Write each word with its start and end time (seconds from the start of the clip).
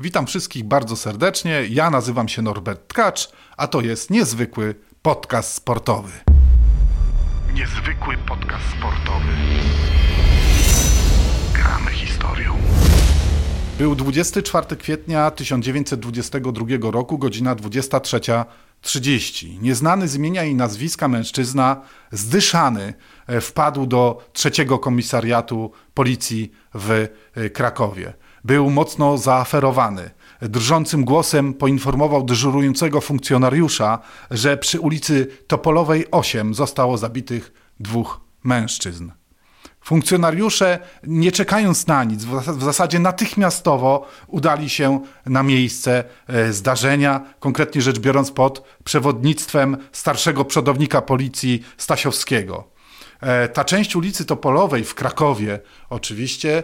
Witam 0.00 0.26
wszystkich 0.26 0.64
bardzo 0.64 0.96
serdecznie. 0.96 1.62
Ja 1.70 1.90
nazywam 1.90 2.28
się 2.28 2.42
Norbert 2.42 2.88
Tkacz, 2.88 3.28
a 3.56 3.66
to 3.66 3.80
jest 3.80 4.10
niezwykły 4.10 4.74
podcast 5.02 5.54
sportowy. 5.54 6.12
Niezwykły 7.52 8.16
podcast 8.16 8.64
sportowy. 8.78 9.32
Gramy 11.52 11.90
historią. 11.90 12.56
Był 13.78 13.94
24 13.94 14.76
kwietnia 14.76 15.30
1922 15.30 16.90
roku, 16.90 17.18
godzina 17.18 17.56
23.30. 17.56 19.62
Nieznany 19.62 20.08
z 20.08 20.14
imienia 20.14 20.44
i 20.44 20.54
nazwiska 20.54 21.08
mężczyzna, 21.08 21.80
zdyszany, 22.12 22.94
e, 23.26 23.40
wpadł 23.40 23.86
do 23.86 24.28
trzeciego 24.32 24.78
komisariatu 24.78 25.72
policji 25.94 26.52
w 26.74 27.08
e, 27.34 27.50
Krakowie. 27.50 28.14
Był 28.44 28.70
mocno 28.70 29.18
zaaferowany. 29.18 30.10
Drżącym 30.42 31.04
głosem 31.04 31.54
poinformował 31.54 32.22
dyżurującego 32.22 33.00
funkcjonariusza, 33.00 33.98
że 34.30 34.56
przy 34.56 34.80
ulicy 34.80 35.26
Topolowej 35.46 36.10
8 36.10 36.54
zostało 36.54 36.98
zabitych 36.98 37.52
dwóch 37.80 38.20
mężczyzn. 38.44 39.10
Funkcjonariusze, 39.80 40.78
nie 41.06 41.32
czekając 41.32 41.86
na 41.86 42.04
nic, 42.04 42.24
w 42.24 42.62
zasadzie 42.62 42.98
natychmiastowo 42.98 44.06
udali 44.26 44.70
się 44.70 45.00
na 45.26 45.42
miejsce 45.42 46.04
e, 46.26 46.52
zdarzenia, 46.52 47.20
konkretnie 47.40 47.82
rzecz 47.82 47.98
biorąc 47.98 48.30
pod 48.30 48.64
przewodnictwem 48.84 49.76
starszego 49.92 50.44
przodownika 50.44 51.02
policji 51.02 51.64
Stasiowskiego. 51.76 52.64
E, 53.20 53.48
ta 53.48 53.64
część 53.64 53.96
ulicy 53.96 54.24
Topolowej 54.24 54.84
w 54.84 54.94
Krakowie 54.94 55.60
oczywiście 55.90 56.62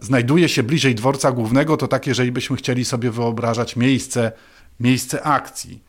znajduje 0.00 0.48
się 0.48 0.62
bliżej 0.62 0.94
dworca 0.94 1.32
głównego, 1.32 1.76
to 1.76 1.88
tak, 1.88 2.06
jeżeli 2.06 2.32
byśmy 2.32 2.56
chcieli 2.56 2.84
sobie 2.84 3.10
wyobrażać 3.10 3.76
miejsce, 3.76 4.32
miejsce 4.80 5.22
akcji. 5.22 5.82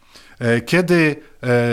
Kiedy 0.66 1.16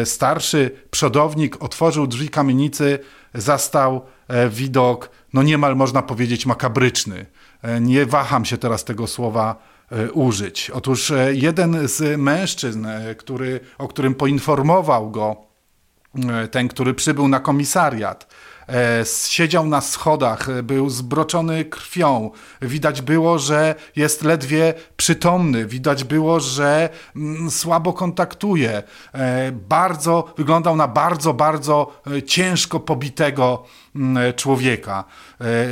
starszy 0.05 0.71
przodownik 0.91 1.63
otworzył 1.63 2.07
drzwi 2.07 2.29
kamienicy, 2.29 2.99
zastał 3.35 4.03
E, 4.29 4.49
widok, 4.49 5.11
no 5.33 5.43
niemal 5.43 5.77
można 5.77 6.03
powiedzieć 6.03 6.47
makabryczny. 6.47 7.27
E, 7.63 7.81
nie 7.81 8.07
waham 8.07 8.45
się 8.45 8.59
teraz 8.59 8.85
tego 8.85 9.07
słowa 9.07 9.57
e, 9.91 10.13
użyć. 10.13 10.71
Otóż 10.71 11.13
jeden 11.33 11.89
z 11.89 12.21
mężczyzn, 12.21 12.87
który, 13.17 13.61
o 13.79 13.89
którym 13.89 14.15
poinformował 14.15 15.11
go 15.11 15.37
ten, 16.51 16.69
który 16.69 16.95
przybył 16.95 17.29
na 17.29 17.41
komisariat, 17.41 18.27
E, 18.54 18.54
siedział 19.29 19.67
na 19.67 19.81
schodach, 19.81 20.49
e, 20.49 20.63
był 20.63 20.91
zbroczony 20.91 21.65
krwią. 21.65 22.31
Widać 22.63 23.03
było, 23.03 23.39
że 23.39 23.75
jest 23.97 24.25
ledwie 24.25 24.75
przytomny. 24.97 25.67
Widać 25.67 26.05
było, 26.05 26.41
że 26.41 26.89
mm, 27.17 27.51
słabo 27.51 27.93
kontaktuje. 27.93 28.83
E, 29.13 29.53
bardzo, 29.53 30.35
wyglądał 30.37 30.77
na 30.77 30.89
bardzo, 30.89 31.35
bardzo 31.35 32.03
ciężko 32.27 32.81
pobitego 32.81 33.65
mm, 33.97 34.35
człowieka. 34.35 35.05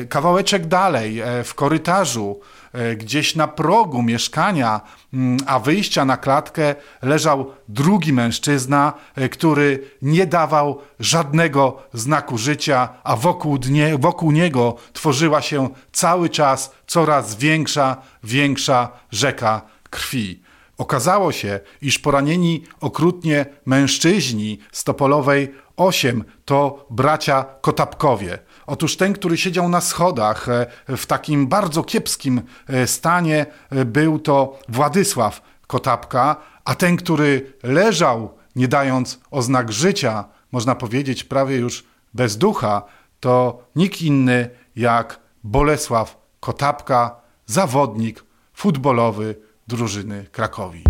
Kawałeczek 0.09 0.67
dalej, 0.67 1.23
w 1.45 1.55
korytarzu, 1.55 2.41
E, 2.62 2.62
gdzieś 2.97 3.35
na 3.37 3.49
progu 3.49 4.03
mieszkania, 4.03 4.81
mm, 5.13 5.39
a 5.47 5.59
wyjścia 5.59 6.05
na 6.05 6.17
klatkę 6.17 6.75
leżał 7.03 7.53
drugi 7.69 8.13
mężczyzna, 8.13 8.93
e, 9.15 9.29
który 9.29 9.91
nie 10.03 10.27
dawał 10.27 10.81
żadnego 11.01 11.83
znaku 11.93 12.39
życia, 12.39 12.89
a 13.05 13.17
wokół, 13.17 13.59
dnie, 13.59 13.99
wokół 13.99 14.33
niego 14.33 14.77
tworzyła 14.93 15.43
się 15.43 15.69
cały 15.93 16.29
czas 16.29 16.73
coraz 16.87 17.35
większa, 17.35 17.97
większa 18.25 18.89
rzeka 19.11 19.63
krwi. 19.91 20.43
Okazało 20.79 21.33
się, 21.33 21.61
iż 21.83 21.99
poranieni 21.99 22.65
okrutnie 22.81 23.47
mężczyźni 23.67 24.59
z 24.73 24.85
Topolowej 24.85 25.55
8 25.77 26.25
to 26.45 26.87
bracia 26.91 27.45
Kotapkowie. 27.61 28.39
Otóż 28.67 28.97
ten, 28.97 29.13
który 29.13 29.37
siedział 29.37 29.69
na 29.69 29.81
schodach 29.81 30.49
e, 30.49 30.67
w 30.97 31.07
takim 31.07 31.47
bardzo 31.47 31.85
kiepskim 31.85 32.43
e, 32.69 32.87
stanie, 32.87 33.47
e, 33.71 33.85
był 33.85 34.19
to 34.19 34.59
Władysław 34.69 35.43
Kotapka, 35.67 36.37
a 36.65 36.75
ten, 36.75 36.97
który 36.97 37.53
leżał, 37.63 38.35
nie 38.57 38.69
dając 38.69 39.21
oznak 39.31 39.73
życia, 39.73 40.25
można 40.53 40.75
powiedzieć 40.75 41.25
prawie 41.25 41.57
już 41.57 41.85
bez 42.15 42.39
ducha, 42.39 42.83
to 43.21 43.63
nikt 43.77 44.03
inny 44.03 44.51
jak 44.77 45.21
Bolesław 45.45 46.19
Kotapka, 46.41 47.17
zawodnik 47.47 48.25
futbolowy 48.55 49.37
drużyny 49.69 50.27
Krakowi. 50.33 50.85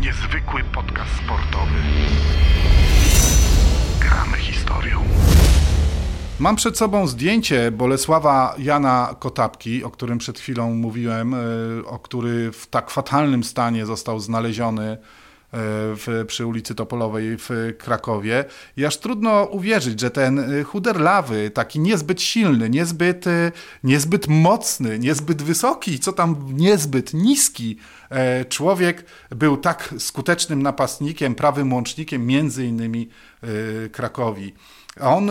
Niezwykły 0.00 0.64
podcast 0.64 1.10
sportowy. 1.24 1.80
Mam 6.40 6.56
przed 6.56 6.78
sobą 6.78 7.06
zdjęcie 7.06 7.70
Bolesława 7.70 8.54
Jana 8.58 9.14
Kotapki, 9.18 9.84
o 9.84 9.90
którym 9.90 10.18
przed 10.18 10.38
chwilą 10.38 10.74
mówiłem, 10.74 11.34
e, 11.34 11.38
o 11.86 11.98
który 11.98 12.52
w 12.52 12.66
tak 12.66 12.90
fatalnym 12.90 13.44
stanie 13.44 13.86
został 13.86 14.20
znaleziony 14.20 14.84
e, 14.90 14.96
w, 15.52 16.24
przy 16.26 16.46
ulicy 16.46 16.74
Topolowej 16.74 17.36
w 17.38 17.50
Krakowie. 17.78 18.44
I 18.76 18.84
aż 18.84 18.96
trudno 18.96 19.44
uwierzyć, 19.44 20.00
że 20.00 20.10
ten 20.10 20.38
e, 20.38 20.62
chuderlawy, 20.62 21.50
taki 21.50 21.80
niezbyt 21.80 22.22
silny, 22.22 22.70
niezbyt, 22.70 23.24
niezbyt 23.84 24.28
mocny, 24.28 24.98
niezbyt 24.98 25.42
wysoki, 25.42 25.98
co 25.98 26.12
tam 26.12 26.36
niezbyt 26.52 27.14
niski 27.14 27.76
człowiek 28.48 29.04
był 29.30 29.56
tak 29.56 29.94
skutecznym 29.98 30.62
napastnikiem, 30.62 31.34
prawym 31.34 31.72
łącznikiem 31.72 32.26
między 32.26 32.66
innymi 32.66 33.08
Krakowi. 33.92 34.54
On 35.00 35.30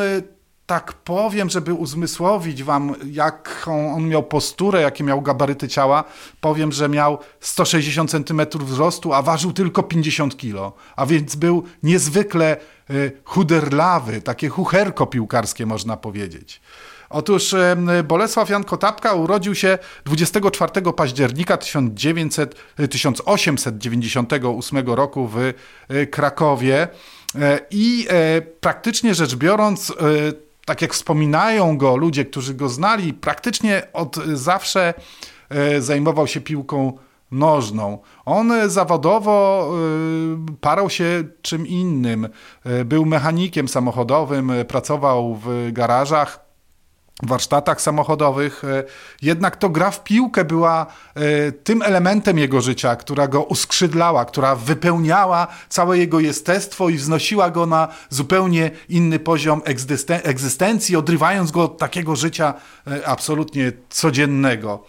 tak 0.70 0.94
powiem, 0.94 1.50
żeby 1.50 1.74
uzmysłowić 1.74 2.64
wam, 2.64 2.96
jaką 3.12 3.96
on 3.96 4.08
miał 4.08 4.24
posturę, 4.24 4.82
jakie 4.82 5.04
miał 5.04 5.22
gabaryty 5.22 5.68
ciała, 5.68 6.04
powiem, 6.42 6.72
że 6.72 6.90
miał 6.90 7.18
160 7.40 8.12
cm 8.12 8.42
wzrostu, 8.60 9.14
a 9.14 9.22
ważył 9.22 9.54
tylko 9.54 9.84
50 9.84 10.38
kg. 10.38 10.72
A 10.96 11.06
więc 11.06 11.36
był 11.36 11.64
niezwykle 11.84 12.58
y, 12.90 13.12
chuderlawy, 13.24 14.22
takie 14.22 14.50
chucherko 14.50 15.06
piłkarskie 15.06 15.66
można 15.66 15.98
powiedzieć. 15.98 16.62
Otóż 17.10 17.56
Bolesław 18.04 18.50
Jan 18.50 18.64
Kotapka 18.64 19.14
urodził 19.14 19.56
się 19.56 19.78
24 20.06 20.94
października 20.94 21.58
1900, 21.58 22.56
1898 22.90 24.88
roku 24.88 25.28
w 25.28 25.38
y, 25.38 26.08
Krakowie 26.08 26.88
e, 27.36 27.60
i 27.72 28.08
e, 28.10 28.42
praktycznie 28.42 29.16
rzecz 29.16 29.36
biorąc 29.36 29.94
tak 30.70 30.82
jak 30.82 30.94
wspominają 30.94 31.78
go 31.78 31.96
ludzie, 31.96 32.26
którzy 32.26 32.54
go 32.54 32.70
znali, 32.70 33.14
praktycznie 33.14 33.88
od 33.94 34.16
zawsze 34.34 34.94
e, 35.50 35.82
zajmował 35.82 36.28
się 36.28 36.42
piłką 36.42 36.94
nożną. 37.32 37.98
On 38.26 38.52
zawodowo 38.68 39.68
e, 39.72 40.56
parał 40.62 40.90
się 40.90 41.24
czym 41.42 41.68
innym. 41.68 42.30
E, 42.66 42.86
był 42.86 43.06
mechanikiem 43.06 43.68
samochodowym, 43.68 44.52
pracował 44.68 45.36
w 45.36 45.70
garażach 45.72 46.49
warsztatach 47.24 47.82
samochodowych. 47.82 48.64
E, 48.64 48.84
jednak 49.22 49.56
to 49.56 49.70
gra 49.70 49.92
w 49.92 50.04
piłkę 50.04 50.46
była 50.46 50.86
e, 51.16 51.52
tym 51.52 51.82
elementem 51.82 52.38
jego 52.38 52.62
życia, 52.62 52.96
która 52.96 53.28
go 53.28 53.44
uskrzydlała, 53.44 54.26
która 54.26 54.56
wypełniała 54.56 55.48
całe 55.70 55.98
jego 55.98 56.20
jestestwo 56.20 56.90
i 56.90 56.96
wznosiła 56.96 57.50
go 57.50 57.66
na 57.66 57.88
zupełnie 58.10 58.72
inny 58.90 59.20
poziom 59.20 59.62
egzystencji, 60.24 60.96
odrywając 60.96 61.52
go 61.52 61.64
od 61.64 61.78
takiego 61.78 62.16
życia 62.16 62.54
e, 62.88 63.08
absolutnie 63.08 63.72
codziennego. 63.90 64.84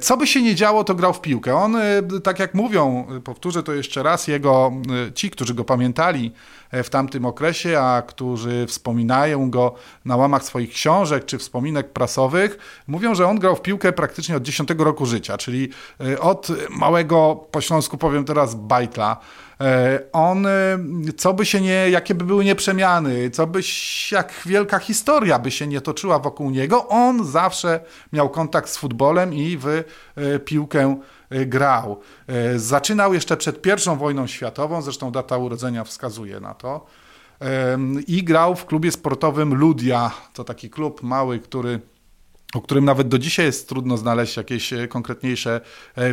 Co 0.00 0.16
by 0.16 0.26
się 0.26 0.42
nie 0.42 0.54
działo, 0.54 0.84
to 0.84 0.94
grał 0.94 1.12
w 1.12 1.20
piłkę. 1.20 1.54
On, 1.54 1.76
tak 2.22 2.38
jak 2.38 2.54
mówią, 2.54 3.06
powtórzę 3.24 3.62
to 3.62 3.72
jeszcze 3.72 4.02
raz, 4.02 4.28
jego, 4.28 4.72
ci, 5.14 5.30
którzy 5.30 5.54
go 5.54 5.64
pamiętali, 5.64 6.32
w 6.72 6.90
tamtym 6.90 7.24
okresie, 7.24 7.80
a 7.80 8.02
którzy 8.02 8.66
wspominają 8.66 9.50
go 9.50 9.74
na 10.04 10.16
łamach 10.16 10.44
swoich 10.44 10.70
książek 10.70 11.24
czy 11.24 11.38
wspominek 11.38 11.92
prasowych, 11.92 12.58
mówią, 12.86 13.14
że 13.14 13.26
on 13.26 13.38
grał 13.38 13.56
w 13.56 13.62
piłkę 13.62 13.92
praktycznie 13.92 14.36
od 14.36 14.42
10 14.42 14.68
roku 14.78 15.06
życia, 15.06 15.38
czyli 15.38 15.68
e, 16.00 16.20
od 16.20 16.48
małego, 16.70 17.46
po 17.50 17.60
śląsku 17.60 17.98
powiem 17.98 18.24
teraz, 18.24 18.54
bajtla. 18.54 19.16
E, 19.60 20.00
on, 20.12 20.46
e, 20.46 20.78
co 21.16 21.34
by 21.34 21.46
się 21.46 21.60
nie, 21.60 21.90
jakie 21.90 22.14
by 22.14 22.24
były 22.24 22.44
nieprzemiany, 22.44 23.30
co 23.30 23.46
by, 23.46 23.60
jak 24.12 24.32
wielka 24.46 24.78
historia 24.78 25.38
by 25.38 25.50
się 25.50 25.66
nie 25.66 25.80
toczyła 25.80 26.18
wokół 26.18 26.50
niego, 26.50 26.88
on 26.88 27.24
zawsze 27.24 27.80
miał 28.12 28.28
kontakt 28.28 28.68
z 28.68 28.76
futbolem 28.76 29.34
i 29.34 29.56
w 29.56 29.66
piłkę 30.44 31.00
Y, 31.34 31.46
grał. 31.46 32.00
Y, 32.54 32.58
zaczynał 32.58 33.14
jeszcze 33.14 33.36
przed 33.36 33.66
I 33.66 33.96
wojną 33.96 34.26
światową, 34.26 34.82
zresztą 34.82 35.12
data 35.12 35.36
urodzenia 35.36 35.84
wskazuje 35.84 36.40
na 36.40 36.54
to. 36.54 36.86
I 38.06 38.24
grał 38.24 38.56
w 38.56 38.66
klubie 38.66 38.92
sportowym 38.92 39.54
Ludia. 39.54 40.10
To 40.34 40.44
taki 40.44 40.70
klub 40.70 41.02
mały, 41.02 41.38
który 41.38 41.80
o 42.54 42.60
którym 42.60 42.84
nawet 42.84 43.08
do 43.08 43.18
dzisiaj 43.18 43.46
jest 43.46 43.68
trudno 43.68 43.96
znaleźć 43.96 44.36
jakieś 44.36 44.74
konkretniejsze 44.88 45.60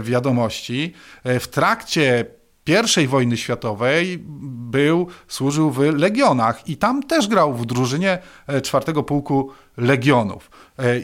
wiadomości. 0.02 0.94
W 1.26 1.48
trakcie 1.48 2.26
I 3.04 3.08
wojny 3.08 3.38
światowej 3.38 4.18
był, 4.72 5.08
służył 5.28 5.72
w 5.72 5.80
legionach 5.80 6.70
i 6.70 6.78
tam 6.78 7.04
też 7.04 7.28
grał 7.28 7.54
w 7.54 7.66
drużynie 7.66 8.20
czwartego 8.64 9.04
pułku 9.04 9.52
legionów. 9.78 10.52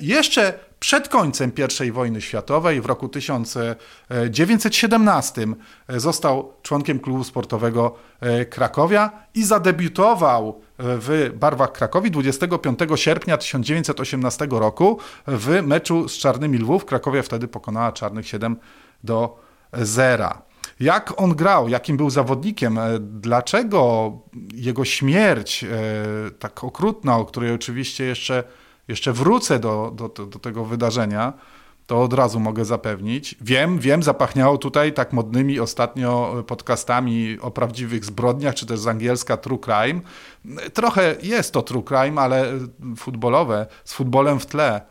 Jeszcze 0.02 0.60
przed 0.84 1.10
końcem 1.10 1.52
I 1.86 1.92
wojny 1.92 2.22
światowej 2.22 2.82
w 2.82 2.86
roku 2.86 3.10
1917 3.10 5.48
został 5.90 6.54
członkiem 6.62 7.00
klubu 7.00 7.24
sportowego 7.24 7.96
e, 8.20 8.46
Krakowia 8.46 9.12
i 9.36 9.44
zadebiutował 9.44 10.62
w 10.80 11.32
barwach 11.36 11.72
Krakowi 11.72 12.12
25 12.12 12.80
sierpnia 12.96 13.38
1918 13.38 14.48
roku 14.52 15.00
w 15.28 15.62
meczu 15.62 16.10
z 16.10 16.18
Czarnymi 16.18 16.58
Lwów. 16.58 16.86
Krakowia 16.86 17.22
wtedy 17.22 17.48
pokonała 17.48 17.92
Czarnych 17.92 18.28
7 18.28 18.58
do 19.04 19.40
0 19.74 20.42
jak 20.80 21.22
on 21.22 21.36
grał, 21.36 21.70
jakim 21.70 21.98
był 21.98 22.10
zawodnikiem, 22.10 22.78
e, 22.78 23.00
dlaczego 23.00 24.12
jego 24.54 24.86
śmierć, 24.86 25.64
e, 25.64 25.68
tak 26.40 26.64
okrutna, 26.64 27.18
o 27.18 27.26
której 27.26 27.52
oczywiście 27.52 28.04
jeszcze 28.04 28.44
jeszcze 28.88 29.14
wrócę 29.14 29.60
do, 29.60 29.92
do, 29.96 30.10
do, 30.10 30.40
tego 30.40 30.66
wydarzenia, 30.66 31.34
to 31.88 32.02
od 32.02 32.14
razu 32.14 32.40
mogę 32.40 32.66
zapewnić. 32.66 33.36
Wiem, 33.42 33.80
wiem, 33.80 34.04
zapachniało 34.04 34.58
tutaj 34.58 34.94
tak 34.94 35.14
modnymi 35.14 35.60
ostatnio 35.60 36.44
podcastami 36.48 37.38
o 37.42 37.52
prawdziwych 37.52 38.06
zbrodniach, 38.06 38.56
czy 38.56 38.66
też 38.66 38.80
z 38.80 38.88
angielska 38.88 39.38
true 39.38 39.60
crime. 39.60 40.02
Trochę 40.74 41.16
jest 41.24 41.54
to 41.54 41.62
true 41.62 41.84
crime, 41.84 42.22
ale 42.22 42.60
futbolowe, 42.98 43.68
z 43.84 43.94
futbolem 43.94 44.40
w 44.40 44.46
tle. 44.46 44.82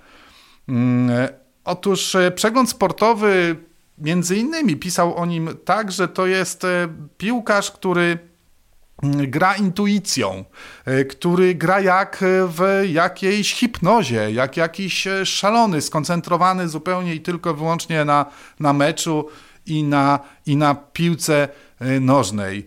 Mm, 0.68 1.28
otóż 1.64 2.14
e, 2.14 2.30
przegląd 2.30 2.70
sportowy 2.70 3.56
między 3.98 4.36
innymi 4.36 4.76
pisał 4.76 5.16
o 5.16 5.26
nim 5.26 5.50
tak, 5.64 5.92
że 5.92 6.08
to 6.08 6.26
jest 6.26 6.64
e, 6.64 6.88
piłkarz, 7.18 7.70
który 7.70 8.18
gra 9.02 9.54
intuicją, 9.54 10.44
e, 10.84 11.04
który 11.04 11.54
gra 11.54 11.80
jak 11.80 12.24
w 12.48 12.84
jakiejś 12.92 13.54
hipnozie, 13.54 14.30
jak 14.30 14.56
jakiś 14.56 15.06
e, 15.06 15.26
szalony, 15.26 15.80
skoncentrowany 15.80 16.68
zupełnie 16.68 17.14
i 17.14 17.20
tylko 17.20 17.54
wyłącznie 17.54 18.04
na, 18.04 18.26
na 18.60 18.72
meczu 18.72 19.28
i 19.66 19.84
na, 19.84 20.18
i 20.46 20.56
na 20.56 20.74
piłce 20.74 21.48
e, 21.80 22.00
nożnej. 22.00 22.66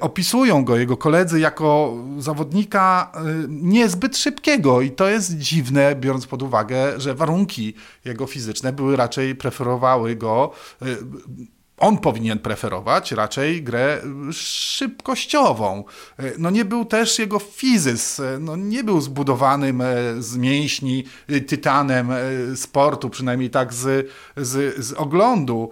Opisują 0.00 0.64
go 0.64 0.76
jego 0.76 0.96
koledzy 0.96 1.40
jako 1.40 1.96
zawodnika 2.18 3.12
niezbyt 3.48 4.16
szybkiego 4.16 4.80
i 4.80 4.90
to 4.90 5.08
jest 5.08 5.38
dziwne, 5.38 5.94
biorąc 5.96 6.26
pod 6.26 6.42
uwagę, 6.42 7.00
że 7.00 7.14
warunki 7.14 7.74
jego 8.04 8.26
fizyczne 8.26 8.72
były 8.72 8.96
raczej 8.96 9.34
preferowały 9.34 10.16
go 10.16 10.52
on 11.78 11.98
powinien 11.98 12.38
preferować 12.38 13.12
raczej 13.12 13.62
grę 13.62 14.00
szybkościową. 14.32 15.84
No 16.38 16.50
nie 16.50 16.64
był 16.64 16.84
też 16.84 17.18
jego 17.18 17.38
fizys, 17.38 18.20
no 18.40 18.56
nie 18.56 18.84
był 18.84 19.00
zbudowanym 19.00 19.80
e, 19.80 19.86
z 20.18 20.36
mięśni 20.36 21.04
e, 21.28 21.40
tytanem 21.40 22.10
e, 22.10 22.56
sportu, 22.56 23.10
przynajmniej 23.10 23.50
tak 23.50 23.74
z, 23.74 24.10
z, 24.36 24.84
z 24.84 24.92
oglądu. 24.92 25.70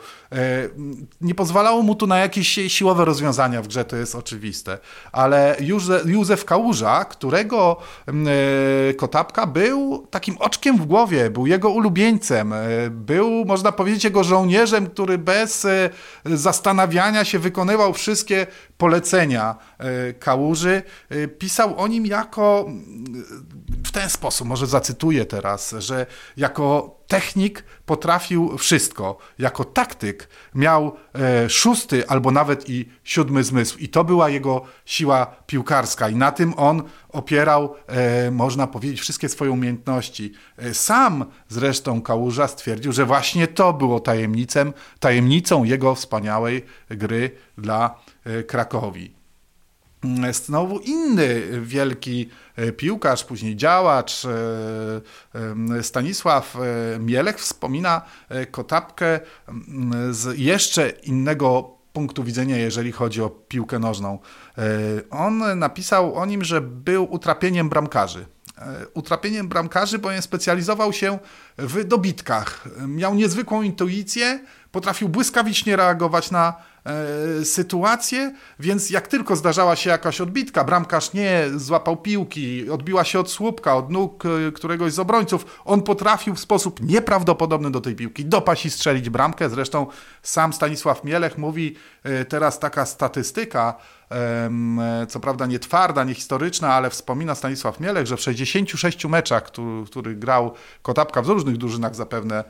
Nie 1.20 1.34
pozwalało 1.34 1.82
mu 1.82 1.94
tu 1.94 2.06
na 2.06 2.19
jakieś 2.19 2.61
siłowe 2.69 3.05
rozwiązania 3.05 3.62
w 3.62 3.69
grze, 3.69 3.84
to 3.84 3.96
jest 3.96 4.14
oczywiste. 4.14 4.79
Ale 5.12 5.56
Józef 6.05 6.44
Kałuża, 6.44 7.05
którego 7.05 7.76
Kotapka 8.96 9.46
był 9.46 10.06
takim 10.11 10.38
oczkiem 10.38 10.79
w 10.79 10.87
głowie, 10.87 11.31
był 11.31 11.46
jego 11.46 11.70
ulubieńcem, 11.70 12.55
był, 12.90 13.44
można 13.44 13.73
powiedzieć, 13.73 14.05
jego 14.05 14.25
żołnierzem, 14.25 14.87
który 14.87 15.19
bez 15.19 15.67
zastanawiania 16.25 17.25
się 17.25 17.38
wykonywał 17.38 17.93
wszystkie 17.93 18.46
polecenia 18.82 19.56
e, 19.79 20.12
Kałuży. 20.12 20.82
E, 21.08 21.29
pisał 21.29 21.79
o 21.79 21.88
nim 21.88 22.06
jako 22.06 22.67
w 23.84 23.93
ten 23.93 24.11
sposób, 24.11 24.49
może 24.49 24.67
zacytuję 24.67 25.25
teraz, 25.25 25.75
że 25.79 26.06
jako 26.37 26.96
technik 27.06 27.64
potrafił 27.87 28.58
wszystko. 28.58 29.19
Jako 29.38 29.64
taktyk 29.64 30.29
miał 30.55 30.96
e, 31.14 31.50
szósty 31.50 32.08
albo 32.08 32.31
nawet 32.31 32.70
i 32.70 32.88
siódmy 33.05 33.44
zmysł. 33.44 33.79
I 33.79 33.88
to 33.88 34.05
była 34.05 34.29
jego 34.29 34.62
siła 34.84 35.26
piłkarska. 35.46 36.08
I 36.08 36.17
na 36.17 36.32
tym 36.32 36.55
on 36.56 36.82
opierał, 37.12 37.75
e, 37.87 38.31
można 38.31 38.67
powiedzieć, 38.67 39.00
wszystkie 39.00 39.29
swoje 39.29 39.50
umiejętności. 39.50 40.32
E, 40.56 40.75
sam 40.75 41.25
zresztą 41.49 42.03
Kałuża 42.03 42.49
stwierdził, 42.49 42.93
że 42.93 43.06
właśnie 43.06 43.47
to 43.49 43.73
było 43.73 44.00
tajemnicą, 44.00 44.73
tajemnicą 45.00 45.64
jego 45.64 45.94
wspaniałej 45.94 46.64
gry 46.91 47.31
dla 47.59 48.00
e, 48.25 48.43
Krakowi. 48.43 49.14
Mm, 50.05 50.32
znowu 50.35 50.79
inny 50.79 51.43
wielki 51.61 52.29
piłkarz, 52.76 53.25
później 53.25 53.56
działacz, 53.56 54.23
Stanisław 55.82 56.56
Mielek 56.99 57.38
wspomina 57.38 58.03
Kotapkę 58.50 59.20
mm, 59.49 60.15
z 60.15 60.38
jeszcze 60.38 60.88
innego 60.88 61.81
punktu 61.93 62.25
widzenia, 62.25 62.56
jeżeli 62.56 62.93
chodzi 62.93 63.23
o 63.23 63.31
piłkę 63.31 63.79
nożną. 63.79 64.19
On 65.11 65.59
napisał 65.59 66.15
o 66.15 66.27
nim, 66.27 66.44
że 66.44 66.61
był 66.61 67.12
utrapieniem 67.12 67.69
bramkarzy. 67.69 68.27
Utrapieniem 68.94 69.49
bramkarzy, 69.49 69.99
bowiem 69.99 70.23
specjalizował 70.23 70.93
się 70.93 71.19
w 71.59 71.85
dobitkach. 71.85 72.69
Miał 72.87 73.15
niezwykłą 73.15 73.62
intuicję, 73.62 74.41
potrafił 74.73 75.09
błyskawicznie 75.09 75.77
reagować 75.77 76.31
na 76.31 76.49
e, 76.49 76.72
sytuację, 77.44 78.34
więc 78.58 78.90
jak 78.90 79.08
tylko 79.08 79.37
zdarzała 79.37 79.76
się 79.76 79.90
jakaś 79.90 80.20
odbitka, 80.20 80.64
bramkarz 80.64 81.12
nie 81.12 81.44
złapał 81.56 81.96
piłki, 81.96 82.70
odbiła 82.70 83.05
się 83.05 83.20
od 83.20 83.31
słupka, 83.31 83.76
od 83.76 83.90
nóg 83.90 84.25
e, 84.26 84.52
któregoś 84.52 84.93
z 84.93 84.99
obrońców, 84.99 85.61
on 85.64 85.82
potrafił 85.82 86.34
w 86.34 86.40
sposób 86.40 86.81
nieprawdopodobny 86.82 87.70
do 87.70 87.81
tej 87.81 87.94
piłki 87.94 88.25
dopaść 88.25 88.67
i 88.67 88.70
strzelić 88.70 89.11
bramkę. 89.11 89.50
Zresztą 89.50 89.87
sam 90.23 90.52
Stanisław 90.52 91.05
Mielech 91.05 91.38
mówi 91.38 91.76
e, 92.02 92.25
teraz 92.25 92.58
taka 92.58 92.87
statystyka, 92.87 93.75
co 95.09 95.20
prawda 95.20 95.47
nie 95.47 95.59
twarda, 95.59 96.05
nie 96.05 96.14
historyczna, 96.14 96.75
ale 96.75 96.91
wspomina 96.91 97.35
Stanisław 97.35 97.81
Mielek, 97.81 98.06
że 98.06 98.17
w 98.17 98.20
66 98.20 99.05
meczach, 99.05 99.50
w 99.59 99.87
których 99.87 100.19
grał 100.19 100.55
Kotapka 100.82 101.23
w 101.23 101.29
różnych 101.29 101.56
drużynach 101.56 101.94
zapewne 101.94 102.44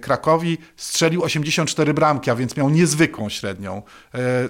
Krakowi, 0.00 0.58
strzelił 0.76 1.22
84 1.22 1.94
bramki, 1.94 2.30
a 2.30 2.34
więc 2.34 2.56
miał 2.56 2.70
niezwykłą 2.70 3.28
średnią. 3.28 3.82
E, 4.14 4.48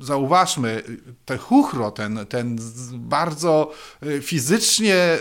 zauważmy, 0.00 0.82
te 1.24 1.38
chuchro, 1.38 1.90
ten, 1.90 2.26
ten 2.28 2.58
bardzo 2.94 3.72
e, 4.02 4.20
fizycznie 4.20 4.94
e, 4.94 5.18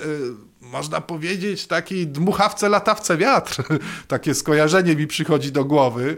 można 0.61 1.01
powiedzieć, 1.01 1.67
taki 1.67 2.07
dmuchawce, 2.07 2.69
latawce 2.69 3.17
wiatr. 3.17 3.63
Takie 4.07 4.33
skojarzenie 4.33 4.95
mi 4.95 5.07
przychodzi 5.07 5.51
do 5.51 5.65
głowy. 5.65 6.17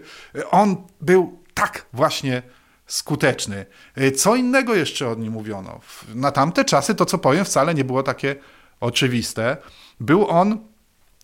On 0.52 0.76
był 1.02 1.40
tak 1.54 1.86
właśnie 1.94 2.44
skuteczny. 2.92 3.66
Y, 3.98 4.12
co 4.12 4.36
innego 4.36 4.76
jeszcze 4.76 5.10
od 5.10 5.20
nim 5.20 5.34
mówiono? 5.34 5.80
Na 6.16 6.32
tamte 6.32 6.66
czasy 6.66 6.96
to, 6.96 7.06
co 7.06 7.18
powiem, 7.18 7.46
wcale 7.46 7.74
nie 7.74 7.84
było 7.84 8.04
takie 8.04 8.36
oczywiste. 8.80 9.58
Był 10.00 10.28
on 10.28 10.58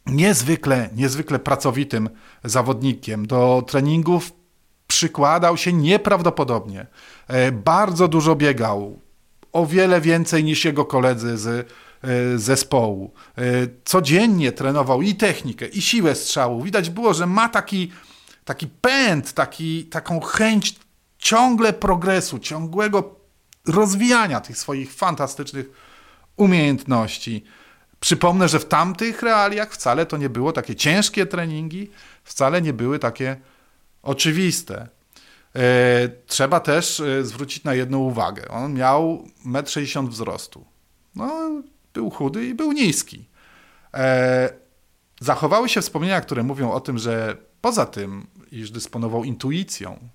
niezwykle, 0.05 0.89
niezwykle 0.95 1.39
pracowitym 1.39 2.09
zawodnikiem. 2.43 3.27
Do 3.27 3.63
treningów 3.67 4.31
przykładał 4.87 5.57
się 5.57 5.73
nieprawdopodobnie. 5.73 6.85
E, 7.27 7.51
bardzo 7.51 8.07
dużo 8.07 8.35
biegał, 8.35 8.99
o 9.53 9.65
wiele 9.65 10.01
więcej 10.01 10.43
niż 10.43 10.65
jego 10.65 10.85
koledzy 10.85 11.37
z 11.37 11.47
e, 11.47 11.67
zespołu. 12.37 13.13
E, 13.37 13.41
codziennie 13.85 14.51
trenował 14.51 15.01
i 15.01 15.15
technikę, 15.15 15.67
i 15.67 15.81
siłę 15.81 16.15
strzału. 16.15 16.61
Widać 16.61 16.89
było, 16.89 17.13
że 17.13 17.25
ma 17.25 17.49
taki, 17.49 17.91
taki 18.45 18.67
pęd, 18.67 19.33
taki, 19.33 19.85
taką 19.85 20.19
chęć 20.19 20.86
ciągle 21.17 21.73
progresu, 21.73 22.39
ciągłego 22.39 23.15
rozwijania 23.67 24.41
tych 24.41 24.57
swoich 24.57 24.93
fantastycznych 24.93 25.69
umiejętności. 26.35 27.43
Przypomnę, 27.99 28.47
że 28.47 28.59
w 28.59 28.65
tamtych 28.65 29.21
realiach 29.21 29.73
wcale 29.73 30.05
to 30.05 30.17
nie 30.17 30.29
było 30.29 30.51
takie 30.51 30.75
ciężkie 30.75 31.25
treningi, 31.25 31.89
wcale 32.23 32.61
nie 32.61 32.73
były 32.73 32.99
takie 32.99 33.37
oczywiste. 34.03 34.87
E, 35.55 36.09
trzeba 36.25 36.59
też 36.59 36.99
e, 36.99 37.25
zwrócić 37.25 37.63
na 37.63 37.73
jedną 37.73 37.97
uwagę. 37.97 38.47
On 38.47 38.73
miał 38.73 39.27
1,60 39.45 39.99
m 39.99 40.09
wzrostu. 40.09 40.65
No, 41.15 41.51
był 41.93 42.09
chudy 42.09 42.45
i 42.45 42.53
był 42.53 42.71
niski. 42.71 43.25
E, 43.93 44.49
zachowały 45.21 45.69
się 45.69 45.81
wspomnienia, 45.81 46.21
które 46.21 46.43
mówią 46.43 46.71
o 46.71 46.79
tym, 46.79 46.97
że 46.97 47.37
poza 47.61 47.85
tym, 47.85 48.27
iż 48.51 48.71
dysponował 48.71 49.23
intuicją, 49.23 50.09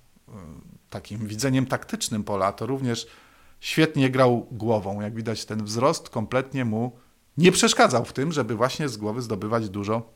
takim 0.93 1.27
widzeniem 1.27 1.65
taktycznym 1.65 2.23
pola, 2.23 2.51
to 2.51 2.65
również 2.65 3.07
świetnie 3.59 4.09
grał 4.09 4.47
głową. 4.51 5.01
Jak 5.01 5.15
widać, 5.15 5.45
ten 5.45 5.63
wzrost 5.63 6.09
kompletnie 6.09 6.65
mu 6.65 6.91
nie 7.37 7.51
przeszkadzał 7.51 8.05
w 8.05 8.13
tym, 8.13 8.31
żeby 8.31 8.55
właśnie 8.55 8.89
z 8.89 8.97
głowy 8.97 9.21
zdobywać 9.21 9.69
dużo 9.69 10.13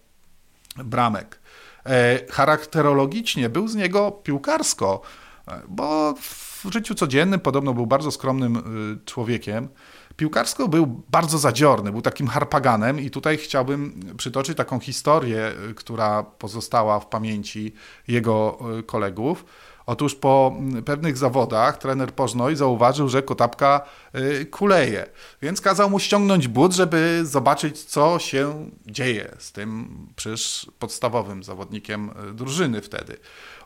bramek. 0.75 1.39
E, 1.85 2.19
charakterologicznie 2.31 3.49
był 3.49 3.67
z 3.67 3.75
niego 3.75 4.11
piłkarsko, 4.11 5.01
e, 5.47 5.61
bo 5.67 6.15
w 6.63 6.73
życiu 6.73 6.95
codziennym 6.95 7.39
podobno 7.39 7.73
był 7.73 7.87
bardzo 7.87 8.11
skromnym 8.11 8.57
y, 8.57 9.05
człowiekiem. 9.05 9.67
Piłkarsko 10.15 10.67
był 10.67 11.03
bardzo 11.09 11.37
zadziorny, 11.37 11.91
był 11.91 12.01
takim 12.01 12.27
harpaganem 12.27 12.99
i 12.99 13.09
tutaj 13.09 13.37
chciałbym 13.37 13.99
przytoczyć 14.17 14.57
taką 14.57 14.79
historię, 14.79 15.51
która 15.75 16.23
pozostała 16.23 16.99
w 16.99 17.05
pamięci 17.05 17.73
jego 18.07 18.59
kolegów. 18.85 19.45
Otóż 19.87 20.15
po 20.15 20.55
mm, 20.59 20.83
pewnych 20.83 21.17
zawodach 21.17 21.77
trener 21.77 22.13
Pożnoj 22.13 22.55
zauważył, 22.55 23.09
że 23.09 23.23
Kotapka 23.23 23.81
y, 24.15 24.45
kuleje, 24.45 25.05
więc 25.41 25.61
kazał 25.61 25.89
mu 25.89 25.99
ściągnąć 25.99 26.47
but, 26.47 26.73
żeby 26.73 27.21
zobaczyć, 27.25 27.83
co 27.83 28.19
się 28.19 28.69
dzieje 28.85 29.35
z 29.39 29.51
tym 29.51 29.97
przecież 30.15 30.71
podstawowym 30.79 31.43
zawodnikiem 31.43 32.11
drużyny 32.33 32.81
wtedy. 32.81 33.17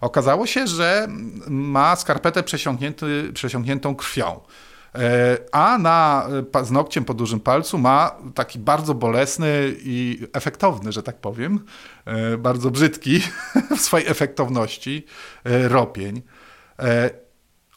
Okazało 0.02 0.48
się, 0.48 0.68
że 0.68 1.08
ma 1.48 1.96
skarpetę 1.96 2.44
przesiąkniętą 3.34 3.96
krwią. 3.96 4.40
E, 4.96 5.38
a 5.52 5.78
na 5.78 6.28
e, 6.40 6.44
paznokciem 6.44 7.06
po 7.06 7.14
dużym 7.14 7.40
palcu 7.40 7.78
ma 7.78 8.16
taki 8.36 8.60
bardzo 8.60 8.94
bolesny 8.94 9.76
i 9.84 10.28
efektowny, 10.34 10.92
że 10.92 11.04
tak 11.04 11.18
powiem, 11.18 11.60
e, 12.06 12.38
bardzo 12.38 12.72
brzydki 12.72 13.22
w 13.78 13.82
swojej 13.82 14.08
efektowności 14.08 15.06
ropień. 15.46 16.22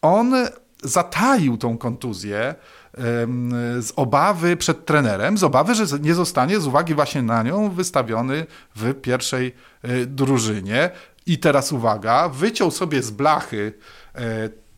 On 0.02 0.35
zataił 0.83 1.56
tą 1.56 1.78
kontuzję 1.78 2.54
z 3.80 3.92
obawy 3.97 4.56
przed 4.56 4.87
trenerem, 4.87 5.38
z 5.38 5.44
obawy, 5.44 5.75
że 5.75 5.99
nie 6.00 6.14
zostanie 6.14 6.61
z 6.61 6.66
uwagi 6.66 6.94
właśnie 6.94 7.23
na 7.23 7.42
nią 7.42 7.71
wystawiony 7.71 8.47
w 8.76 8.94
pierwszej 8.94 9.54
drużynie. 10.06 10.90
I 11.26 11.38
teraz 11.38 11.73
uwaga, 11.73 12.28
wyciął 12.28 12.71
sobie 12.71 13.02
z 13.02 13.11
blachy 13.11 13.73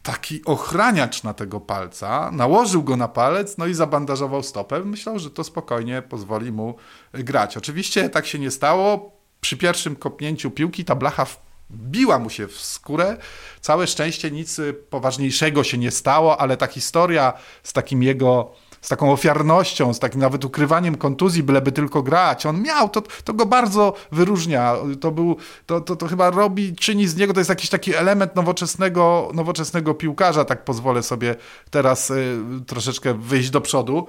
taki 0.07 0.45
ochraniacz 0.45 1.23
na 1.23 1.35
tego 1.35 1.61
palca, 1.61 2.31
nałożył 2.33 2.83
go 2.83 2.97
na 2.97 3.09
palec, 3.09 3.59
no 3.59 3.67
i 3.67 3.75
zabandażował 3.75 4.43
stopę. 4.43 4.81
Myślał, 4.81 5.19
że 5.19 5.31
to 5.31 5.45
spokojnie 5.45 6.03
pozwoli 6.03 6.53
mu 6.53 6.75
grać. 7.13 7.57
Oczywiście 7.57 8.11
tak 8.11 8.27
się 8.27 8.39
nie 8.39 8.51
stało. 8.51 9.13
Przy 9.41 9.57
pierwszym 9.57 9.97
kopnięciu 9.97 10.51
piłki 10.51 10.85
ta 10.85 10.95
blacha 10.95 11.27
wbiła 11.71 12.19
mu 12.19 12.31
się 12.31 12.49
w 12.49 12.61
skórę. 12.61 13.17
Całe 13.61 13.87
szczęście 13.87 14.31
nic 14.31 14.61
poważniejszego 14.91 15.65
się 15.65 15.79
nie 15.79 15.91
stało, 15.91 16.41
ale 16.41 16.57
ta 16.57 16.67
historia 16.67 17.33
z 17.63 17.73
takim 17.73 18.03
jego 18.03 18.53
z 18.87 18.89
taką 18.89 19.13
ofiarnością, 19.13 19.95
z 19.95 19.99
takim 19.99 20.21
nawet 20.21 20.45
ukrywaniem 20.45 20.97
kontuzji, 20.97 21.43
byleby 21.43 21.73
tylko 21.73 22.03
grać. 22.03 22.47
On 22.47 22.63
miał, 22.63 22.89
to, 22.89 23.03
to 23.25 23.35
go 23.35 23.47
bardzo 23.47 23.95
wyróżnia. 24.13 24.75
To, 25.01 25.11
był, 25.11 25.37
to, 25.67 25.81
to, 25.81 25.97
to 25.97 26.07
chyba 26.07 26.31
robi, 26.31 26.77
czyni 26.77 27.09
z 27.09 27.17
niego, 27.17 27.33
to 27.33 27.41
jest 27.41 27.51
jakiś 27.51 27.71
taki 27.71 27.95
element 27.95 28.37
nowoczesnego, 28.37 29.31
nowoczesnego 29.35 29.95
piłkarza, 29.95 30.45
tak 30.45 30.65
pozwolę 30.65 31.03
sobie 31.03 31.35
teraz 31.71 32.11
y, 32.11 32.39
troszeczkę 32.67 33.15
wyjść 33.15 33.51
do 33.51 33.61
przodu. 33.61 34.07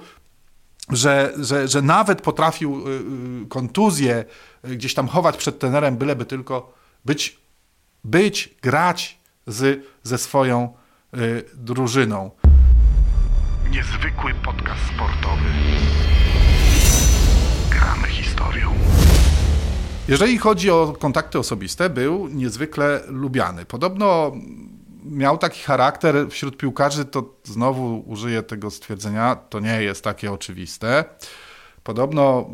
Że, 0.90 1.32
że, 1.40 1.68
że 1.68 1.82
nawet 1.82 2.22
potrafił 2.22 2.88
y, 2.88 2.90
y, 3.44 3.48
kontuzję 3.48 4.24
y, 4.64 4.76
gdzieś 4.76 4.94
tam 4.94 5.08
chować 5.08 5.36
przed 5.36 5.58
trenerem, 5.58 5.96
byleby 5.96 6.24
tylko 6.24 6.72
być, 7.04 7.38
być 8.04 8.54
grać 8.62 9.18
z, 9.46 9.84
ze 10.02 10.18
swoją 10.18 10.74
y, 11.14 11.44
drużyną. 11.54 12.30
Niezwykły 13.70 14.34
podcast 14.44 14.80
sportowy. 14.94 15.44
Gramy 17.70 18.08
historią. 18.08 18.74
Jeżeli 20.08 20.38
chodzi 20.38 20.70
o 20.70 20.94
kontakty 20.98 21.38
osobiste, 21.38 21.90
był 21.90 22.28
niezwykle 22.28 23.00
lubiany. 23.06 23.64
Podobno 23.64 24.32
miał 25.04 25.38
taki 25.38 25.62
charakter 25.62 26.14
wśród 26.30 26.56
piłkarzy, 26.56 27.04
to 27.04 27.34
znowu 27.44 28.02
użyję 28.06 28.42
tego 28.42 28.70
stwierdzenia, 28.70 29.36
to 29.36 29.60
nie 29.60 29.82
jest 29.82 30.04
takie 30.04 30.32
oczywiste. 30.32 31.04
Podobno, 31.82 32.50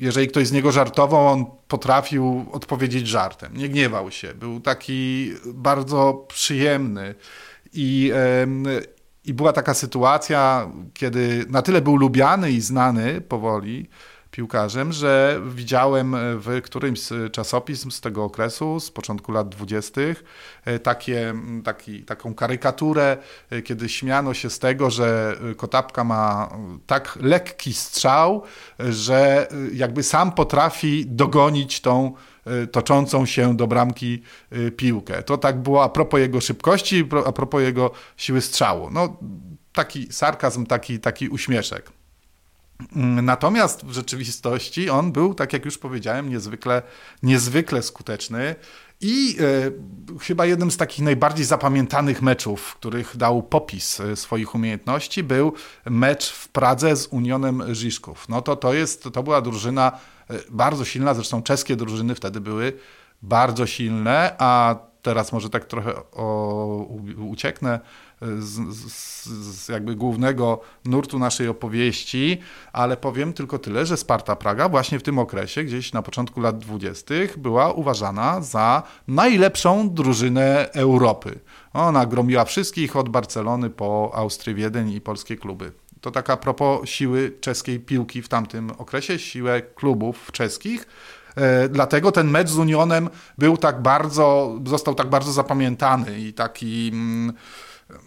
jeżeli 0.00 0.28
ktoś 0.28 0.46
z 0.46 0.52
niego 0.52 0.72
żartował, 0.72 1.26
on 1.26 1.46
potrafił 1.68 2.46
odpowiedzieć 2.52 3.08
żartem. 3.08 3.56
Nie 3.56 3.68
gniewał 3.68 4.10
się. 4.10 4.34
Był 4.34 4.60
taki 4.60 5.32
bardzo 5.46 6.26
przyjemny 6.28 7.14
i 7.72 8.12
i 9.24 9.34
była 9.34 9.52
taka 9.52 9.74
sytuacja, 9.74 10.70
kiedy 10.94 11.44
na 11.48 11.62
tyle 11.62 11.80
był 11.80 11.96
lubiany 11.96 12.50
i 12.50 12.60
znany 12.60 13.20
powoli 13.20 13.88
piłkarzem, 14.34 14.92
że 14.92 15.40
widziałem 15.46 16.16
w 16.18 16.60
którymś 16.62 17.00
z 17.00 17.32
czasopism 17.32 17.90
z 17.90 18.00
tego 18.00 18.24
okresu, 18.24 18.80
z 18.80 18.90
początku 18.90 19.32
lat 19.32 19.48
dwudziestych, 19.48 20.24
takie, 20.82 21.34
taki, 21.64 22.02
taką 22.02 22.34
karykaturę, 22.34 23.16
kiedy 23.64 23.88
śmiano 23.88 24.34
się 24.34 24.50
z 24.50 24.58
tego, 24.58 24.90
że 24.90 25.36
Kotapka 25.56 26.04
ma 26.04 26.48
tak 26.86 27.18
lekki 27.20 27.72
strzał, 27.72 28.42
że 28.78 29.48
jakby 29.72 30.02
sam 30.02 30.32
potrafi 30.32 31.06
dogonić 31.06 31.80
tą 31.80 32.12
toczącą 32.72 33.26
się 33.26 33.56
do 33.56 33.66
bramki 33.66 34.22
piłkę. 34.76 35.22
To 35.22 35.38
tak 35.38 35.62
było 35.62 35.84
a 35.84 35.88
propos 35.88 36.20
jego 36.20 36.40
szybkości, 36.40 37.08
a 37.26 37.32
propos 37.32 37.62
jego 37.62 37.90
siły 38.16 38.40
strzału. 38.40 38.90
No, 38.90 39.16
taki 39.72 40.12
sarkazm, 40.12 40.66
taki, 40.66 41.00
taki 41.00 41.28
uśmieszek. 41.28 41.90
Mm, 42.96 43.24
natomiast 43.24 43.86
w 43.86 43.92
rzeczywistości 43.92 44.90
on 44.90 45.12
był, 45.12 45.34
tak 45.34 45.52
jak 45.52 45.64
już 45.64 45.78
powiedziałem, 45.78 46.30
niezwykle, 46.30 46.82
niezwykle 47.22 47.82
skuteczny 47.82 48.54
i 49.00 49.36
e, 49.40 50.18
chyba 50.20 50.46
jednym 50.46 50.70
z 50.70 50.76
takich 50.76 51.04
najbardziej 51.04 51.44
zapamiętanych 51.44 52.22
meczów, 52.22 52.60
w 52.60 52.74
których 52.74 53.16
dał 53.16 53.42
popis 53.42 54.00
e, 54.00 54.16
swoich 54.16 54.54
umiejętności, 54.54 55.22
był 55.22 55.52
mecz 55.84 56.30
w 56.30 56.48
Pradze 56.48 56.96
z 56.96 57.06
Unionem 57.06 57.74
Żiszków. 57.74 58.28
No 58.28 58.42
to, 58.42 58.56
to, 58.56 58.74
jest, 58.74 59.08
to 59.12 59.22
była 59.22 59.40
drużyna 59.40 59.98
e, 60.30 60.34
bardzo 60.50 60.84
silna, 60.84 61.14
zresztą 61.14 61.42
czeskie 61.42 61.76
drużyny 61.76 62.14
wtedy 62.14 62.40
były 62.40 62.72
bardzo 63.22 63.66
silne, 63.66 64.34
a 64.38 64.76
teraz 65.02 65.32
może 65.32 65.50
tak 65.50 65.64
trochę 65.64 65.94
o, 66.12 66.88
ucieknę 67.18 67.80
z, 68.20 68.74
z, 68.76 69.26
z, 69.26 69.68
jakby 69.68 69.94
głównego 69.94 70.60
nurtu 70.84 71.18
naszej 71.18 71.48
opowieści, 71.48 72.38
ale 72.72 72.96
powiem 72.96 73.32
tylko 73.32 73.58
tyle, 73.58 73.86
że 73.86 73.96
Sparta 73.96 74.36
Praga 74.36 74.68
właśnie 74.68 74.98
w 74.98 75.02
tym 75.02 75.18
okresie, 75.18 75.64
gdzieś 75.64 75.92
na 75.92 76.02
początku 76.02 76.40
lat 76.40 76.58
dwudziestych, 76.58 77.38
była 77.38 77.72
uważana 77.72 78.40
za 78.40 78.82
najlepszą 79.08 79.90
drużynę 79.90 80.70
Europy. 80.72 81.38
Ona 81.72 82.06
gromiła 82.06 82.44
wszystkich 82.44 82.96
od 82.96 83.08
Barcelony 83.08 83.70
po 83.70 84.10
Austrię, 84.14 84.54
Wiedeń 84.54 84.92
i 84.92 85.00
polskie 85.00 85.36
kluby. 85.36 85.72
To 86.00 86.10
taka 86.10 86.36
propos 86.36 86.88
siły 86.88 87.32
czeskiej 87.40 87.80
piłki 87.80 88.22
w 88.22 88.28
tamtym 88.28 88.70
okresie, 88.78 89.18
siłę 89.18 89.62
klubów 89.62 90.32
czeskich. 90.32 90.86
E, 91.36 91.68
dlatego 91.68 92.12
ten 92.12 92.30
mecz 92.30 92.48
z 92.48 92.58
Unionem 92.58 93.10
był 93.38 93.56
tak 93.56 93.82
bardzo, 93.82 94.58
został 94.66 94.94
tak 94.94 95.10
bardzo 95.10 95.32
zapamiętany 95.32 96.20
i 96.20 96.32
taki 96.32 96.90
mm, 96.92 97.32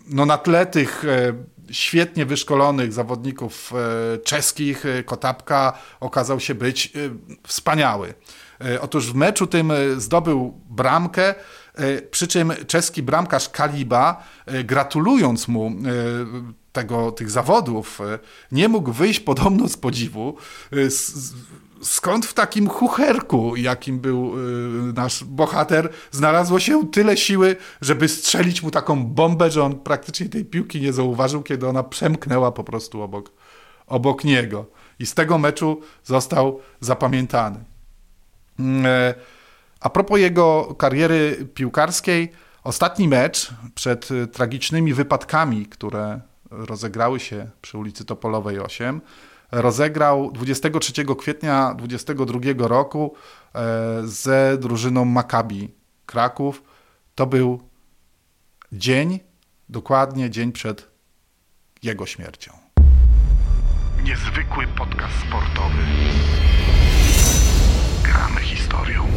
no 0.07 0.25
na 0.25 0.37
tle 0.37 0.65
tych 0.65 1.05
e, 1.05 1.33
świetnie 1.71 2.25
wyszkolonych 2.25 2.93
zawodników 2.93 3.73
e, 3.73 4.17
czeskich 4.17 4.83
Kotapka 5.05 5.73
okazał 5.99 6.39
się 6.39 6.55
być 6.55 6.93
wspaniały. 7.47 8.13
Otóż 8.81 9.11
w 9.11 9.15
meczu 9.15 9.47
tym 9.47 9.73
zdobył 9.97 10.61
bramkę, 10.69 11.35
przy 12.11 12.27
czym 12.27 12.53
czeski 12.67 13.03
bramkarz 13.03 13.49
Kaliba, 13.49 14.23
gratulując 14.63 15.47
mu 15.47 15.71
tego, 16.71 17.11
tych 17.11 17.31
zawodów, 17.31 17.99
nie 18.51 18.67
mógł 18.67 18.91
wyjść 18.91 19.19
podobno 19.19 19.67
z 19.67 19.77
podziwu 19.77 20.37
skąd 21.81 22.25
w 22.25 22.33
takim 22.33 22.69
chucherku, 22.69 23.55
jakim 23.55 23.99
był 23.99 24.33
y, 24.89 24.93
nasz 24.93 25.23
bohater, 25.23 25.89
znalazło 26.11 26.59
się 26.59 26.87
tyle 26.87 27.17
siły, 27.17 27.55
żeby 27.81 28.07
strzelić 28.07 28.63
mu 28.63 28.71
taką 28.71 29.05
bombę, 29.05 29.51
że 29.51 29.63
on 29.63 29.79
praktycznie 29.79 30.29
tej 30.29 30.45
piłki 30.45 30.81
nie 30.81 30.93
zauważył, 30.93 31.43
kiedy 31.43 31.67
ona 31.67 31.83
przemknęła 31.83 32.51
po 32.51 32.63
prostu 32.63 33.01
obok, 33.01 33.31
obok 33.87 34.23
niego. 34.23 34.65
I 34.99 35.05
z 35.05 35.13
tego 35.13 35.37
meczu 35.37 35.81
został 36.03 36.59
zapamiętany. 36.79 37.59
Mm, 38.59 38.85
e, 38.85 39.13
a 39.79 39.89
propos 39.89 40.19
jego 40.19 40.75
kariery 40.77 41.47
piłkarskiej, 41.53 42.31
ostatni 42.63 43.07
mecz 43.07 43.49
przed 43.75 44.09
tragicznymi 44.33 44.93
wypadkami, 44.93 45.65
które 45.65 46.21
rozegrały 46.51 47.19
się 47.19 47.49
przy 47.61 47.77
ulicy 47.77 48.05
Topolowej 48.05 48.59
8, 48.59 49.01
rozegrał 49.51 50.31
23 50.31 50.91
kwietnia 51.17 51.73
2022 51.73 52.67
roku 52.67 53.15
e, 53.55 54.01
ze 54.03 54.57
drużyną 54.57 55.05
Maccabi 55.05 55.71
Kraków. 56.05 56.63
To 57.15 57.25
był 57.25 57.61
dzień, 58.71 59.19
dokładnie 59.69 60.29
dzień 60.29 60.51
przed 60.51 60.91
jego 61.83 62.05
śmiercią. 62.05 62.51
Niezwykły 64.03 64.67
podcast 64.77 65.13
sportowy. 65.27 65.83
Czekamy 68.03 68.41
historią. 68.41 69.07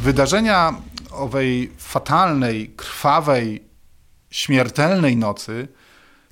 Wydarzenia 0.00 0.74
owej 1.10 1.72
fatalnej, 1.78 2.68
krwawej, 2.76 3.64
śmiertelnej 4.30 5.16
nocy 5.16 5.68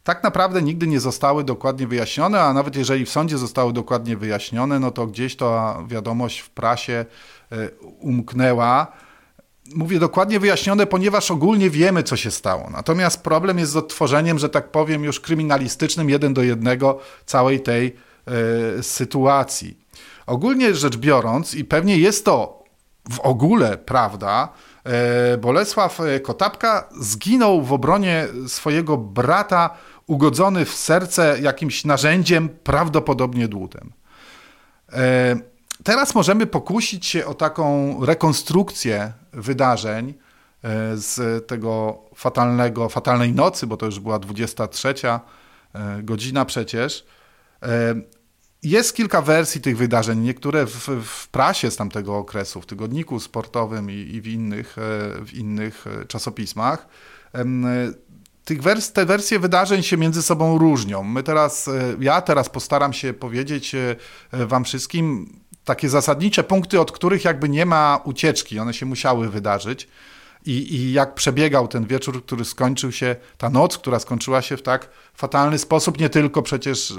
tak 0.04 0.22
naprawdę 0.22 0.62
nigdy 0.62 0.86
nie 0.86 1.00
zostały 1.00 1.44
dokładnie 1.44 1.86
wyjaśnione, 1.86 2.40
a 2.40 2.52
nawet 2.52 2.76
jeżeli 2.76 3.04
w 3.04 3.10
sądzie 3.10 3.38
zostały 3.38 3.72
dokładnie 3.72 4.16
wyjaśnione, 4.16 4.80
no 4.80 4.90
to 4.90 5.06
gdzieś 5.06 5.36
ta 5.36 5.82
wiadomość 5.88 6.40
w 6.40 6.50
prasie 6.50 7.04
e, 7.52 7.68
umknęła. 8.00 8.86
Mówię 9.74 9.98
dokładnie 9.98 10.40
wyjaśnione, 10.40 10.86
ponieważ 10.86 11.30
ogólnie 11.30 11.70
wiemy, 11.70 12.02
co 12.02 12.16
się 12.16 12.30
stało. 12.30 12.70
Natomiast 12.70 13.22
problem 13.22 13.58
jest 13.58 13.72
z 13.72 13.76
odtworzeniem, 13.76 14.38
że 14.38 14.48
tak 14.48 14.70
powiem, 14.70 15.04
już 15.04 15.20
kryminalistycznym 15.20 16.10
jeden 16.10 16.34
do 16.34 16.42
jednego 16.42 16.98
całej 17.26 17.60
tej 17.60 17.96
y, 18.78 18.82
sytuacji. 18.82 19.78
Ogólnie 20.26 20.74
rzecz 20.74 20.96
biorąc, 20.96 21.54
i 21.54 21.64
pewnie 21.64 21.96
jest 21.96 22.24
to 22.24 22.64
w 23.10 23.20
ogóle 23.20 23.78
prawda, 23.78 24.48
y, 25.34 25.38
Bolesław 25.38 25.98
Kotapka 26.22 26.88
zginął 27.00 27.62
w 27.62 27.72
obronie 27.72 28.28
swojego 28.46 28.96
brata, 28.96 29.70
ugodzony 30.12 30.64
w 30.64 30.74
serce 30.74 31.40
jakimś 31.40 31.84
narzędziem, 31.84 32.48
prawdopodobnie 32.48 33.48
dłutem. 33.48 33.92
Y, 34.92 34.96
teraz 35.84 36.14
możemy 36.14 36.46
pokusić 36.46 37.06
się 37.06 37.26
o 37.26 37.34
taką 37.34 37.96
rekonstrukcję 38.04 39.12
wydarzeń 39.32 40.14
e, 40.62 40.96
z 40.96 41.46
tego 41.46 41.98
fatalnego, 42.14 42.88
fatalnej 42.88 43.32
nocy, 43.32 43.66
bo 43.66 43.76
to 43.76 43.86
już 43.86 44.00
była 44.00 44.18
23 44.18 44.94
e, 45.04 45.20
godzina 46.02 46.44
przecież. 46.44 47.06
E, 47.62 47.94
jest 48.62 48.96
kilka 48.96 49.22
wersji 49.22 49.60
tych 49.60 49.76
wydarzeń, 49.76 50.18
niektóre 50.18 50.66
w, 50.66 50.88
w 51.04 51.28
prasie 51.28 51.70
z 51.70 51.76
tamtego 51.76 52.16
okresu, 52.16 52.60
w 52.60 52.66
tygodniku 52.66 53.20
sportowym 53.20 53.90
i, 53.90 53.94
i 53.94 54.20
w, 54.20 54.26
innych, 54.26 54.76
w 55.26 55.34
innych 55.34 55.84
czasopismach. 56.08 56.86
Tych 58.44 58.62
wers 58.62 58.92
te 58.92 59.06
wersje 59.06 59.38
wydarzeń 59.38 59.82
się 59.82 59.96
między 59.96 60.22
sobą 60.22 60.58
różnią. 60.58 61.02
My 61.02 61.22
teraz, 61.22 61.70
ja 62.00 62.20
teraz 62.20 62.48
postaram 62.48 62.92
się 62.92 63.12
powiedzieć 63.12 63.76
Wam 64.32 64.64
wszystkim 64.64 65.36
takie 65.64 65.88
zasadnicze 65.88 66.44
punkty, 66.44 66.80
od 66.80 66.92
których 66.92 67.24
jakby 67.24 67.48
nie 67.48 67.66
ma 67.66 68.00
ucieczki, 68.04 68.58
one 68.58 68.74
się 68.74 68.86
musiały 68.86 69.28
wydarzyć. 69.28 69.88
I, 70.46 70.74
I 70.74 70.92
jak 70.92 71.14
przebiegał 71.14 71.68
ten 71.68 71.86
wieczór, 71.86 72.24
który 72.24 72.44
skończył 72.44 72.92
się, 72.92 73.16
ta 73.38 73.50
noc, 73.50 73.78
która 73.78 73.98
skończyła 73.98 74.42
się 74.42 74.56
w 74.56 74.62
tak 74.62 74.88
fatalny 75.14 75.58
sposób, 75.58 75.98
nie 75.98 76.08
tylko 76.08 76.42
przecież 76.42 76.94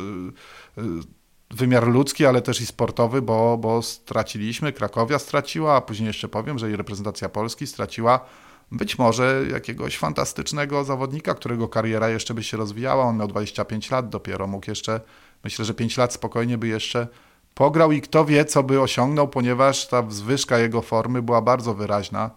wymiar 1.52 1.88
ludzki, 1.88 2.26
ale 2.26 2.42
też 2.42 2.62
i 2.62 2.66
sportowy, 2.66 3.22
bo, 3.22 3.58
bo 3.58 3.82
straciliśmy, 3.82 4.74
Krakowia 4.74 5.20
straciła, 5.20 5.76
a 5.76 5.82
później 5.82 6.08
jeszcze 6.08 6.28
powiem, 6.28 6.60
że 6.60 6.72
i 6.72 6.76
reprezentacja 6.76 7.30
Polski 7.30 7.68
straciła 7.68 8.26
być 8.72 8.98
może 8.98 9.44
jakiegoś 9.52 9.98
fantastycznego 9.98 10.84
zawodnika, 10.84 11.34
którego 11.34 11.68
kariera 11.68 12.10
jeszcze 12.10 12.34
by 12.34 12.44
się 12.44 12.58
rozwijała. 12.58 13.04
On 13.04 13.18
miał 13.18 13.28
25 13.28 13.92
lat 13.92 14.10
dopiero, 14.10 14.48
mógł 14.48 14.70
jeszcze, 14.70 15.02
myślę, 15.44 15.66
że 15.66 15.74
5 15.74 15.98
lat 15.98 16.14
spokojnie 16.14 16.58
by 16.58 16.68
jeszcze 16.68 17.08
pograł 17.54 17.92
i 17.92 18.02
kto 18.02 18.26
wie, 18.26 18.46
co 18.46 18.64
by 18.64 18.82
osiągnął, 18.82 19.28
ponieważ 19.28 19.88
ta 19.88 20.04
zwyżka 20.10 20.58
jego 20.58 20.82
formy 20.82 21.22
była 21.22 21.42
bardzo 21.42 21.74
wyraźna 21.74 22.26
e, 22.26 22.32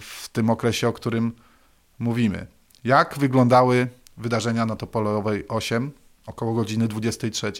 w 0.00 0.28
tym 0.32 0.50
okresie, 0.50 0.88
o 0.88 0.92
którym 0.92 1.32
mówimy. 1.98 2.46
Jak 2.84 3.18
wyglądały 3.18 3.88
wydarzenia 4.16 4.66
na 4.66 4.76
Topolowej 4.76 5.48
8 5.48 5.90
około 6.26 6.54
godziny 6.54 6.88
23? 6.88 7.52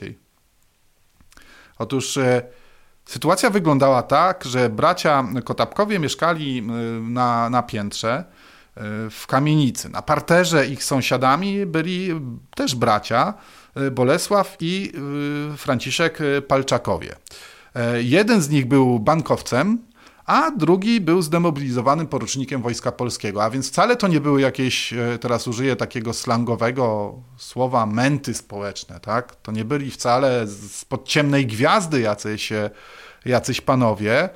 Otóż 1.78 2.16
e, 2.16 2.42
sytuacja 3.06 3.50
wyglądała 3.50 4.02
tak, 4.02 4.44
że 4.44 4.70
bracia 4.70 5.24
Kotapkowie 5.44 5.98
mieszkali 5.98 6.62
na, 7.02 7.50
na 7.50 7.62
piętrze 7.62 8.14
e, 8.14 8.82
w 9.10 9.26
kamienicy. 9.26 9.88
Na 9.88 10.02
parterze 10.02 10.66
ich 10.66 10.84
sąsiadami 10.84 11.66
byli 11.66 12.20
też 12.54 12.74
bracia, 12.74 13.34
E, 13.76 13.90
Bolesław 13.90 14.56
i 14.60 14.92
Franciszek 15.56 16.18
Palczakowie. 16.48 17.16
E, 17.74 18.02
jeden 18.02 18.42
z 18.42 18.48
nich 18.48 18.68
był 18.68 18.98
bankowcem, 18.98 19.78
a 20.26 20.50
drugi 20.50 21.00
był 21.00 21.22
zdemobilizowanym 21.22 22.06
porucznikiem 22.06 22.62
Wojska 22.62 22.92
Polskiego. 22.92 23.44
A 23.44 23.50
więc 23.50 23.68
wcale 23.68 23.96
to 23.96 24.08
nie 24.08 24.20
były 24.20 24.40
jakieś, 24.40 24.94
teraz 25.20 25.48
użyję 25.48 25.76
takiego 25.76 26.12
slangowego 26.12 27.14
słowa, 27.36 27.86
menty 27.86 28.34
społeczne. 28.34 29.00
Tak? 29.00 29.36
To 29.36 29.52
nie 29.52 29.64
byli 29.64 29.90
wcale 29.90 30.46
spod 30.70 31.08
ciemnej 31.08 31.46
gwiazdy 31.46 32.00
jacyś, 32.00 32.52
jacyś 33.24 33.60
panowie. 33.60 34.28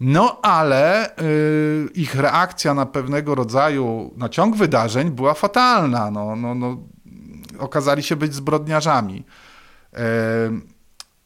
No 0.00 0.40
ale 0.42 1.16
y, 1.22 1.88
ich 1.94 2.14
reakcja 2.14 2.74
na 2.74 2.86
pewnego 2.86 3.34
rodzaju, 3.34 4.14
na 4.16 4.28
ciąg 4.28 4.56
wydarzeń 4.56 5.10
była 5.10 5.34
fatalna. 5.34 6.10
No, 6.10 6.36
no, 6.36 6.54
no, 6.54 6.78
okazali 7.58 8.02
się 8.02 8.16
być 8.16 8.34
zbrodniarzami. 8.34 9.24
E, 9.94 10.00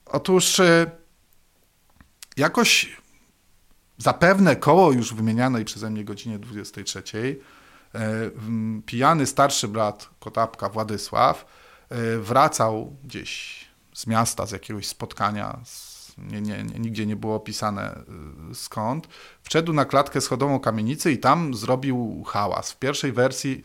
otóż 0.06 0.60
e, 0.60 0.90
jakoś 2.36 3.01
zapewne 4.02 4.56
koło 4.56 4.92
już 4.92 5.14
wymienianej 5.14 5.64
przeze 5.64 5.90
mnie 5.90 6.04
godzinie 6.04 6.38
23 6.38 7.02
e, 7.94 8.00
pijany 8.86 9.26
starszy 9.26 9.68
brat 9.68 10.08
Kotapka 10.20 10.68
Władysław 10.68 11.46
wracał 12.20 12.96
gdzieś 13.04 13.64
z 13.94 14.06
miasta, 14.06 14.46
z 14.46 14.50
jakiegoś 14.50 14.86
spotkania, 14.86 15.60
nie, 16.18 16.40
nie, 16.40 16.64
nie, 16.64 16.78
nigdzie 16.78 17.06
nie 17.06 17.16
było 17.16 17.34
opisane 17.34 18.02
skąd, 18.54 19.08
wszedł 19.42 19.72
na 19.72 19.84
klatkę 19.84 20.20
schodową 20.20 20.60
kamienicy 20.60 21.12
i 21.12 21.18
tam 21.18 21.54
zrobił 21.54 22.24
hałas. 22.26 22.72
W 22.72 22.78
pierwszej 22.78 23.12
wersji 23.12 23.64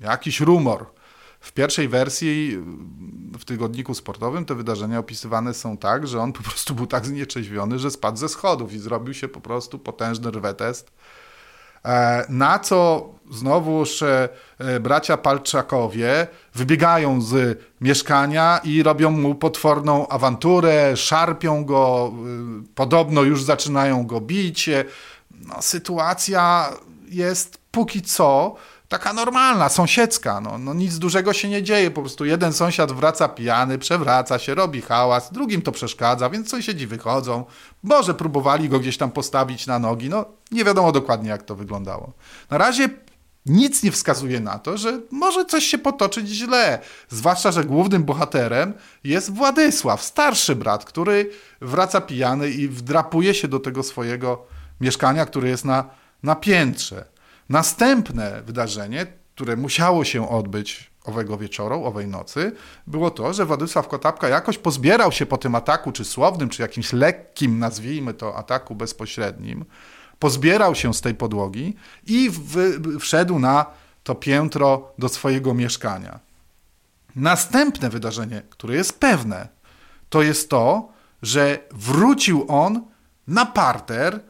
jakiś 0.00 0.40
rumor 0.40 0.86
w 1.44 1.52
pierwszej 1.52 1.88
wersji 1.88 2.58
w 3.38 3.44
tygodniku 3.44 3.94
sportowym 3.94 4.44
te 4.44 4.54
wydarzenia 4.54 4.98
opisywane 4.98 5.54
są 5.54 5.76
tak, 5.76 6.06
że 6.06 6.20
on 6.20 6.32
po 6.32 6.42
prostu 6.42 6.74
był 6.74 6.86
tak 6.86 7.06
znieczeźwiony, 7.06 7.78
że 7.78 7.90
spadł 7.90 8.18
ze 8.18 8.28
schodów 8.28 8.72
i 8.72 8.78
zrobił 8.78 9.14
się 9.14 9.28
po 9.28 9.40
prostu 9.40 9.78
potężny 9.78 10.30
rwetest. 10.30 10.92
E, 11.84 12.24
na 12.28 12.58
co 12.58 13.08
znowuż 13.30 14.02
e, 14.02 14.28
bracia 14.80 15.16
Palczakowie 15.16 16.26
wybiegają 16.54 17.20
z 17.20 17.60
mieszkania 17.80 18.60
i 18.64 18.82
robią 18.82 19.10
mu 19.10 19.34
potworną 19.34 20.08
awanturę, 20.08 20.96
szarpią 20.96 21.64
go, 21.64 22.12
e, 22.12 22.64
podobno 22.74 23.22
już 23.22 23.42
zaczynają 23.42 24.06
go 24.06 24.20
bić. 24.20 24.70
No, 25.30 25.62
sytuacja 25.62 26.72
jest 27.08 27.58
póki 27.70 28.02
co 28.02 28.54
taka 28.98 29.12
normalna, 29.12 29.68
sąsiedzka. 29.68 30.40
No, 30.40 30.58
no 30.58 30.74
nic 30.74 30.98
dużego 30.98 31.32
się 31.32 31.48
nie 31.48 31.62
dzieje, 31.62 31.90
po 31.90 32.00
prostu 32.00 32.24
jeden 32.24 32.52
sąsiad 32.52 32.92
wraca 32.92 33.28
pijany, 33.28 33.78
przewraca 33.78 34.38
się, 34.38 34.54
robi 34.54 34.82
hałas, 34.82 35.32
drugim 35.32 35.62
to 35.62 35.72
przeszkadza, 35.72 36.30
więc 36.30 36.48
sąsiedzi 36.48 36.86
wychodzą. 36.86 37.44
Może 37.82 38.14
próbowali 38.14 38.68
go 38.68 38.78
gdzieś 38.78 38.96
tam 38.96 39.10
postawić 39.10 39.66
na 39.66 39.78
nogi, 39.78 40.08
no 40.08 40.24
nie 40.50 40.64
wiadomo 40.64 40.92
dokładnie 40.92 41.30
jak 41.30 41.42
to 41.42 41.56
wyglądało. 41.56 42.12
Na 42.50 42.58
razie 42.58 42.88
nic 43.46 43.82
nie 43.82 43.92
wskazuje 43.92 44.40
na 44.40 44.58
to, 44.58 44.78
że 44.78 45.00
może 45.10 45.44
coś 45.44 45.64
się 45.64 45.78
potoczyć 45.78 46.28
źle. 46.28 46.78
Zwłaszcza, 47.08 47.52
że 47.52 47.64
głównym 47.64 48.04
bohaterem 48.04 48.74
jest 49.04 49.32
Władysław, 49.32 50.02
starszy 50.02 50.56
brat, 50.56 50.84
który 50.84 51.30
wraca 51.60 52.00
pijany 52.00 52.50
i 52.50 52.68
wdrapuje 52.68 53.34
się 53.34 53.48
do 53.48 53.60
tego 53.60 53.82
swojego 53.82 54.46
mieszkania, 54.80 55.26
które 55.26 55.48
jest 55.48 55.64
na, 55.64 55.84
na 56.22 56.34
piętrze. 56.34 57.13
Następne 57.48 58.42
wydarzenie, 58.42 59.06
które 59.34 59.56
musiało 59.56 60.04
się 60.04 60.28
odbyć 60.28 60.90
owego 61.04 61.38
wieczoru, 61.38 61.84
owej 61.84 62.06
nocy, 62.06 62.52
było 62.86 63.10
to, 63.10 63.32
że 63.32 63.46
Władysław 63.46 63.88
Kotapka 63.88 64.28
jakoś 64.28 64.58
pozbierał 64.58 65.12
się 65.12 65.26
po 65.26 65.38
tym 65.38 65.54
ataku, 65.54 65.92
czy 65.92 66.04
słownym, 66.04 66.48
czy 66.48 66.62
jakimś 66.62 66.92
lekkim, 66.92 67.58
nazwijmy 67.58 68.14
to, 68.14 68.36
ataku 68.36 68.74
bezpośrednim, 68.74 69.64
pozbierał 70.18 70.74
się 70.74 70.94
z 70.94 71.00
tej 71.00 71.14
podłogi 71.14 71.76
i 72.06 72.30
wszedł 73.00 73.38
na 73.38 73.66
to 74.04 74.14
piętro 74.14 74.92
do 74.98 75.08
swojego 75.08 75.54
mieszkania. 75.54 76.20
Następne 77.16 77.90
wydarzenie, 77.90 78.42
które 78.50 78.74
jest 78.74 78.98
pewne, 79.00 79.48
to 80.10 80.22
jest 80.22 80.50
to, 80.50 80.88
że 81.22 81.58
wrócił 81.70 82.44
on 82.48 82.82
na 83.28 83.46
parter, 83.46 84.20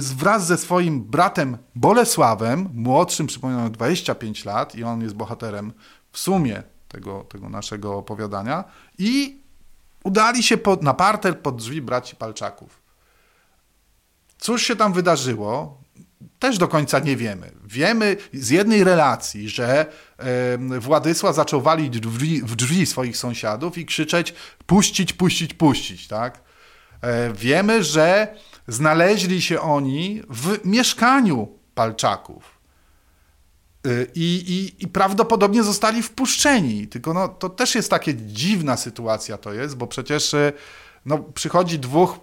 wraz 0.00 0.46
ze 0.46 0.56
swoim 0.56 1.04
bratem 1.04 1.58
Bolesławem, 1.74 2.68
młodszym, 2.74 3.26
przypominam, 3.26 3.72
25 3.72 4.44
lat 4.44 4.74
i 4.74 4.84
on 4.84 5.02
jest 5.02 5.14
bohaterem 5.14 5.72
w 6.12 6.18
sumie 6.18 6.62
tego, 6.88 7.24
tego 7.28 7.48
naszego 7.48 7.96
opowiadania 7.96 8.64
i 8.98 9.42
udali 10.04 10.42
się 10.42 10.56
pod, 10.56 10.82
na 10.82 10.94
parter 10.94 11.40
pod 11.40 11.56
drzwi 11.56 11.82
braci 11.82 12.16
Palczaków. 12.16 12.82
Cóż 14.38 14.62
się 14.62 14.76
tam 14.76 14.92
wydarzyło? 14.92 15.82
Też 16.38 16.58
do 16.58 16.68
końca 16.68 16.98
nie 16.98 17.16
wiemy. 17.16 17.52
Wiemy 17.64 18.16
z 18.32 18.50
jednej 18.50 18.84
relacji, 18.84 19.48
że 19.48 19.86
e, 20.18 20.80
Władysław 20.80 21.36
zaczął 21.36 21.62
walić 21.62 22.00
drzwi, 22.00 22.42
w 22.42 22.56
drzwi 22.56 22.86
swoich 22.86 23.16
sąsiadów 23.16 23.78
i 23.78 23.86
krzyczeć 23.86 24.34
puścić, 24.66 25.12
puścić, 25.12 25.54
puścić, 25.54 26.08
tak? 26.08 26.42
E, 27.00 27.32
wiemy, 27.32 27.84
że 27.84 28.34
znaleźli 28.68 29.42
się 29.42 29.60
oni 29.60 30.22
w 30.30 30.58
mieszkaniu 30.64 31.48
Palczaków. 31.74 32.58
E, 33.86 33.90
I, 34.14 34.44
i, 34.48 34.84
I, 34.84 34.88
prawdopodobnie 34.88 35.62
zostali 35.62 36.02
wpuszczeni. 36.02 36.86
Tylko 36.86 37.14
no, 37.14 37.28
to 37.28 37.48
też 37.48 37.74
jest 37.74 37.90
takie 37.90 38.14
dziwna 38.14 38.76
sytuacja 38.76 39.38
to 39.38 39.52
jest, 39.52 39.76
bo 39.76 39.86
przecież 39.86 40.34
e, 40.34 40.52
no, 41.06 41.18
przychodzi 41.18 41.78
dwóch 41.78 42.18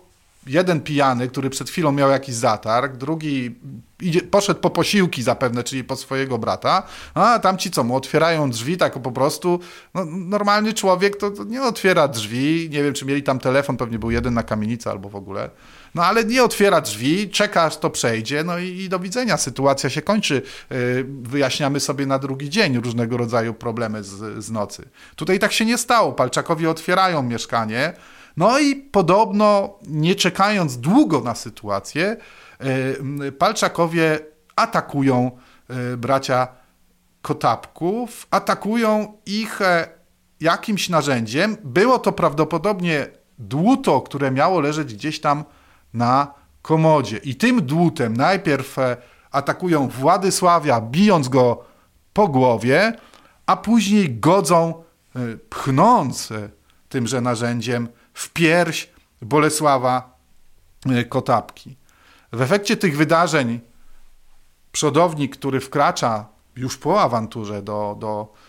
jeden 0.47 0.81
pijany, 0.81 1.27
który 1.27 1.49
przed 1.49 1.69
chwilą 1.69 1.91
miał 1.91 2.09
jakiś 2.09 2.35
zatarg, 2.35 2.95
drugi 2.95 3.55
idzie, 4.01 4.21
poszedł 4.21 4.59
po 4.59 4.69
posiłki 4.69 5.23
zapewne, 5.23 5.63
czyli 5.63 5.83
po 5.83 5.95
swojego 5.95 6.37
brata, 6.37 6.83
a 7.13 7.39
tam 7.39 7.57
ci 7.57 7.71
co, 7.71 7.83
mu 7.83 7.95
otwierają 7.95 8.49
drzwi 8.49 8.77
tak 8.77 9.01
po 9.01 9.11
prostu, 9.11 9.59
no, 9.93 10.05
normalny 10.05 10.73
człowiek 10.73 11.17
to, 11.17 11.31
to, 11.31 11.43
nie 11.43 11.63
otwiera 11.63 12.07
drzwi, 12.07 12.67
nie 12.71 12.83
wiem 12.83 12.93
czy 12.93 13.05
mieli 13.05 13.23
tam 13.23 13.39
telefon, 13.39 13.77
pewnie 13.77 13.99
był 13.99 14.11
jeden 14.11 14.33
na 14.33 14.43
kamienicę 14.43 14.91
albo 14.91 15.09
w 15.09 15.15
ogóle, 15.15 15.49
no 15.95 16.05
ale 16.05 16.23
nie 16.23 16.43
otwiera 16.43 16.81
drzwi, 16.81 17.29
czeka 17.29 17.63
aż 17.63 17.77
to 17.77 17.89
przejdzie, 17.89 18.43
no 18.43 18.57
i, 18.57 18.67
i 18.67 18.89
do 18.89 18.99
widzenia, 18.99 19.37
sytuacja 19.37 19.89
się 19.89 20.01
kończy, 20.01 20.41
yy, 20.69 21.05
wyjaśniamy 21.21 21.79
sobie 21.79 22.05
na 22.05 22.19
drugi 22.19 22.49
dzień 22.49 22.79
różnego 22.79 23.17
rodzaju 23.17 23.53
problemy 23.53 24.03
z, 24.03 24.43
z 24.43 24.51
nocy. 24.51 24.89
Tutaj 25.15 25.39
tak 25.39 25.51
się 25.51 25.65
nie 25.65 25.77
stało, 25.77 26.13
Palczakowi 26.13 26.67
otwierają 26.67 27.23
mieszkanie, 27.23 27.93
no 28.37 28.59
i 28.59 28.75
podobno, 28.75 29.79
nie 29.87 30.15
czekając 30.15 30.77
długo 30.77 31.21
na 31.21 31.35
sytuację, 31.35 32.17
e, 33.27 33.31
Palczakowie 33.31 34.19
atakują 34.55 35.31
e, 35.69 35.97
bracia 35.97 36.47
Kotapków, 37.21 38.27
atakują 38.31 39.17
ich 39.25 39.61
e, 39.61 39.87
jakimś 40.39 40.89
narzędziem. 40.89 41.57
Było 41.63 41.99
to 41.99 42.11
prawdopodobnie 42.11 43.07
dłuto, 43.39 44.01
które 44.01 44.31
miało 44.31 44.59
leżeć 44.59 44.93
gdzieś 44.93 45.21
tam 45.21 45.43
na 45.95 46.33
komodzie. 46.61 47.17
I 47.17 47.35
tym 47.35 47.61
dłutem 47.65 48.17
najpierw 48.17 48.75
atakują 49.31 49.87
Władysławia, 49.87 50.81
bijąc 50.81 51.29
go 51.29 51.63
po 52.13 52.27
głowie, 52.27 52.93
a 53.45 53.57
później 53.57 54.19
godzą, 54.19 54.83
pchnąc 55.49 56.29
tymże 56.89 57.21
narzędziem 57.21 57.87
w 58.13 58.29
pierś 58.29 58.89
Bolesława 59.21 60.17
e, 60.85 61.05
Kotapki. 61.05 61.77
W 62.31 62.41
efekcie 62.41 62.77
tych 62.77 62.97
wydarzeń 62.97 63.59
przodownik, 64.71 65.37
który 65.37 65.59
wkracza 65.59 66.25
już 66.55 66.77
po 66.77 67.01
awanturze 67.01 67.61
do, 67.61 67.97
do, 67.99 68.33
e, 68.33 68.44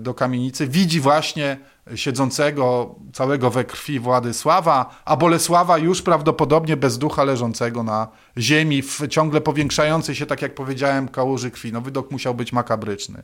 do 0.00 0.14
kamienicy, 0.14 0.66
widzi 0.66 1.00
właśnie 1.00 1.56
siedzącego 1.94 2.94
całego 3.12 3.50
we 3.50 3.64
krwi 3.64 4.00
Władysława, 4.00 5.02
a 5.04 5.16
Bolesława 5.16 5.78
już 5.78 6.02
prawdopodobnie 6.02 6.76
bez 6.76 6.98
ducha 6.98 7.24
leżącego 7.24 7.82
na 7.82 8.08
ziemi, 8.38 8.82
w 8.82 9.08
ciągle 9.08 9.40
powiększającej 9.40 10.14
się, 10.14 10.26
tak 10.26 10.42
jak 10.42 10.54
powiedziałem, 10.54 11.08
kałuży 11.08 11.50
krwi. 11.50 11.72
No 11.72 11.80
wydok 11.80 12.10
musiał 12.10 12.34
być 12.34 12.52
makabryczny. 12.52 13.22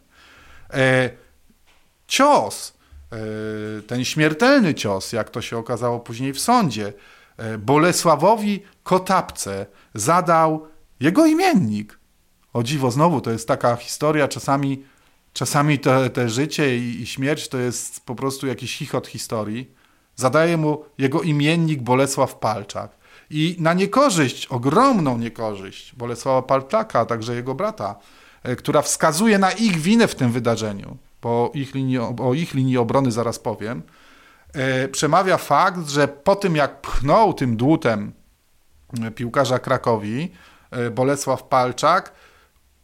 E, 0.72 1.11
cios 2.07 2.77
E, 3.12 3.83
ten 3.83 4.05
śmiertelny 4.05 4.75
cios, 4.75 5.12
jak 5.12 5.31
to 5.31 5.42
się 5.42 5.59
okazało 5.59 6.01
później 6.01 6.33
w 6.33 6.40
sądzie, 6.40 6.92
e, 7.37 7.59
Bolesławowi 7.59 8.62
Kotapce 8.83 9.66
zadał 9.94 10.66
jego 11.01 11.27
imiennik. 11.27 11.99
O 12.53 12.62
dziwo, 12.62 12.90
znowu 12.90 13.20
to 13.20 13.31
jest 13.31 13.49
taka 13.49 13.77
historia, 13.77 14.29
czasami, 14.29 14.85
czasami 15.37 15.79
te 16.12 16.29
życie 16.29 16.79
i, 16.79 17.01
i 17.03 17.07
śmierć 17.07 17.49
to 17.49 17.59
jest 17.59 18.07
po 18.07 18.14
prostu 18.14 18.46
jakiś 18.46 18.77
chichot 18.77 19.07
historii. 19.07 19.70
Zadaje 20.14 20.57
mu 20.57 20.85
jego 20.99 21.22
imiennik 21.22 21.83
Bolesław 21.83 22.38
Palczak. 22.38 22.96
I 23.31 23.57
na 23.59 23.75
niekorzyść, 23.75 24.46
ogromną 24.46 25.18
niekorzyść 25.18 25.94
Bolesława 25.94 26.42
Palczaka, 26.42 27.01
a 27.01 27.07
także 27.07 27.35
jego 27.35 27.55
brata, 27.55 27.96
e, 28.42 28.57
która 28.57 28.83
wskazuje 28.83 29.38
na 29.38 29.53
ich 29.53 29.77
winę 29.77 30.09
w 30.09 30.14
tym 30.14 30.33
wydarzeniu, 30.33 30.96
bo 31.22 31.51
ich 31.55 31.75
linii, 31.75 31.99
o 31.99 32.35
ich 32.35 32.55
linii 32.55 32.79
obrony 32.79 33.12
zaraz 33.12 33.38
powiem, 33.38 33.83
e, 34.53 34.88
przemawia 34.88 35.37
fakt, 35.37 35.88
że 35.88 36.09
po 36.09 36.37
tym 36.37 36.57
jak 36.57 36.81
pchnął 36.81 37.35
tym 37.35 37.57
dłutem 37.57 38.12
e, 39.03 39.11
piłkarza 39.11 39.59
Krakowi, 39.59 40.33
Bolesław 40.92 41.42
Palczak, 41.42 42.12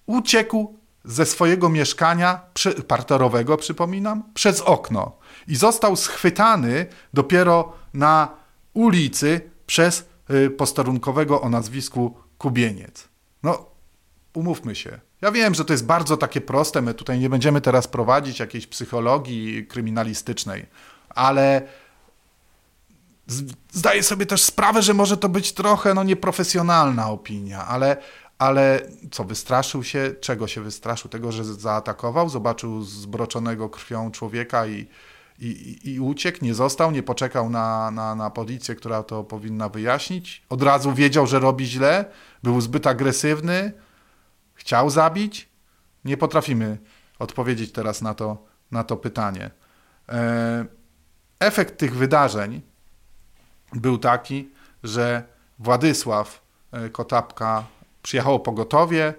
uciekł 0.07 0.82
ze 1.05 1.27
swojego 1.27 1.69
mieszkania 1.69 2.41
parterowego, 2.88 3.57
przypominam, 3.57 4.23
przez 4.35 4.61
okno 4.61 5.12
i 5.49 5.57
został 5.57 5.97
schwytany 5.97 6.87
dopiero 7.15 7.73
na 7.95 8.29
ulicy 8.75 9.41
przez 9.67 10.05
posterunkowego 10.57 11.41
o 11.41 11.49
nazwisku 11.49 12.17
Kubieniec. 12.38 13.09
No, 13.43 13.67
umówmy 14.35 14.75
się, 14.75 15.01
ja 15.21 15.33
wiem, 15.33 15.55
że 15.55 15.65
to 15.65 15.73
jest 15.73 15.87
bardzo 15.87 16.17
takie 16.17 16.41
proste, 16.41 16.83
my 16.83 16.95
tutaj 16.95 17.19
nie 17.19 17.31
będziemy 17.31 17.61
teraz 17.61 17.88
prowadzić 17.88 18.38
jakiejś 18.38 18.67
psychologii 18.67 19.67
kryminalistycznej, 19.67 20.67
ale 21.09 21.62
zdaję 23.73 24.03
sobie 24.03 24.27
też 24.27 24.43
sprawę, 24.43 24.83
że 24.83 24.95
może 24.95 25.17
to 25.17 25.29
być 25.29 25.53
trochę 25.53 25.95
no, 25.95 26.03
nieprofesjonalna 26.03 27.11
opinia, 27.11 27.67
ale, 27.67 27.97
ale 28.43 28.81
co, 29.11 29.25
wystraszył 29.25 29.85
się? 29.85 30.15
Czego 30.21 30.47
się 30.47 30.61
wystraszył? 30.61 31.11
Tego, 31.11 31.33
że 31.33 31.45
zaatakował, 31.45 32.29
zobaczył 32.29 32.83
zbroczonego 32.83 33.69
krwią 33.69 34.11
człowieka 34.11 34.67
i, 34.67 34.89
i, 35.39 35.79
i 35.85 36.01
uciekł, 36.01 36.39
nie 36.45 36.55
został, 36.55 36.91
nie 36.91 37.03
poczekał 37.03 37.51
na, 37.51 37.91
na, 37.91 38.15
na 38.15 38.31
policję, 38.31 38.75
która 38.75 39.03
to 39.03 39.25
powinna 39.25 39.69
wyjaśnić. 39.69 40.43
Od 40.49 40.63
razu 40.63 40.93
wiedział, 40.93 41.27
że 41.27 41.39
robi 41.39 41.67
źle, 41.67 42.05
był 42.43 42.61
zbyt 42.61 42.87
agresywny, 42.87 43.73
chciał 44.55 44.91
zabić? 44.91 45.49
Nie 46.05 46.17
potrafimy 46.17 46.79
odpowiedzieć 47.19 47.73
teraz 47.73 48.03
na 48.03 48.15
to, 48.15 48.45
na 48.71 48.85
to 48.85 48.97
pytanie. 48.97 49.51
E, 50.09 50.65
efekt 51.41 51.79
tych 51.79 51.97
wydarzeń 51.97 52.63
był 53.73 53.99
taki, 53.99 54.49
że 54.83 55.23
Władysław 55.59 56.43
e, 56.73 56.91
Kotapka 56.91 57.65
przyjechało 58.03 58.41
pogotowie, 58.41 59.15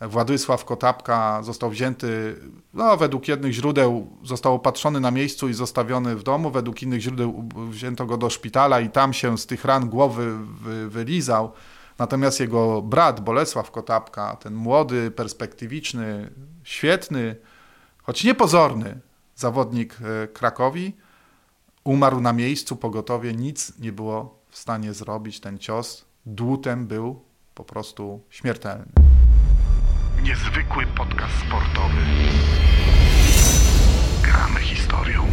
Władysław 0.00 0.64
Kotapka 0.64 1.42
został 1.42 1.70
wzięty, 1.70 2.36
no 2.74 2.96
według 2.96 3.28
jednych 3.28 3.52
źródeł 3.52 4.06
został 4.24 4.54
opatrzony 4.54 5.00
na 5.00 5.10
miejscu 5.10 5.48
i 5.48 5.54
zostawiony 5.54 6.16
w 6.16 6.22
domu, 6.22 6.50
według 6.50 6.82
innych 6.82 7.00
źródeł 7.00 7.48
wzięto 7.70 8.06
go 8.06 8.16
do 8.16 8.30
szpitala 8.30 8.80
i 8.80 8.90
tam 8.90 9.12
się 9.12 9.38
z 9.38 9.46
tych 9.46 9.64
ran 9.64 9.88
głowy 9.88 10.38
wylizał. 10.88 11.52
Natomiast 11.98 12.40
jego 12.40 12.82
brat 12.82 13.20
Bolesław 13.20 13.70
Kotapka, 13.70 14.36
ten 14.36 14.54
młody, 14.54 15.10
perspektywiczny, 15.10 16.30
świetny, 16.62 17.36
choć 18.02 18.24
niepozorny 18.24 19.00
zawodnik 19.36 19.96
e, 20.02 20.28
Krakowi, 20.28 20.96
umarł 21.84 22.20
na 22.20 22.32
miejscu 22.32 22.76
pogotowie, 22.76 23.34
nic 23.34 23.78
nie 23.78 23.92
było 23.92 24.38
w 24.50 24.58
stanie 24.58 24.94
zrobić. 24.94 25.40
Ten 25.40 25.58
cios 25.58 26.04
dłutem 26.26 26.86
był 26.86 27.27
po 27.58 27.64
prostu 27.64 28.20
śmiertelny. 28.30 28.84
Niezwykły 30.22 30.86
podcast 30.86 31.34
sportowy. 31.46 32.02
Gramy 34.22 34.60
historią. 34.60 35.26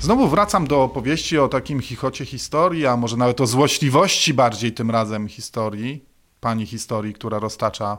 Znowu 0.00 0.28
wracam 0.28 0.66
do 0.66 0.82
opowieści 0.82 1.38
o 1.38 1.48
takim 1.48 1.80
chichocie 1.80 2.24
historii, 2.24 2.86
a 2.86 2.96
może 2.96 3.16
nawet 3.16 3.40
o 3.40 3.46
złośliwości 3.46 4.34
bardziej 4.34 4.72
tym 4.72 4.90
razem 4.90 5.28
historii, 5.28 6.04
pani 6.40 6.66
historii, 6.66 7.14
która 7.14 7.38
roztacza 7.38 7.98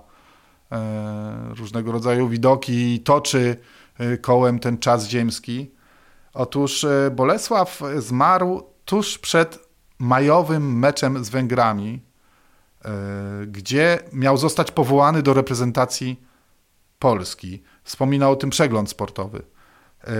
e, 0.71 1.53
różnego 1.57 1.91
rodzaju 1.91 2.29
widoki 2.29 2.93
i 2.93 2.99
toczy 2.99 3.57
e, 3.97 4.17
kołem 4.17 4.59
ten 4.59 4.77
czas 4.77 5.09
ziemski. 5.09 5.71
Otóż 6.33 6.83
e, 6.83 7.11
Bolesław 7.15 7.81
zmarł 7.97 8.63
tuż 8.85 9.17
przed 9.17 9.59
majowym 9.99 10.79
meczem 10.79 11.25
z 11.25 11.29
Węgrami, 11.29 12.06
gdzie 13.47 13.99
miał 14.13 14.37
zostać 14.37 14.71
powołany 14.71 15.23
do 15.23 15.33
reprezentacji 15.33 16.21
Polski. 16.99 17.63
Wspominał 17.83 18.31
o 18.31 18.35
tym 18.35 18.49
przegląd 18.49 18.89
sportowy. 18.89 19.43
E, 20.03 20.13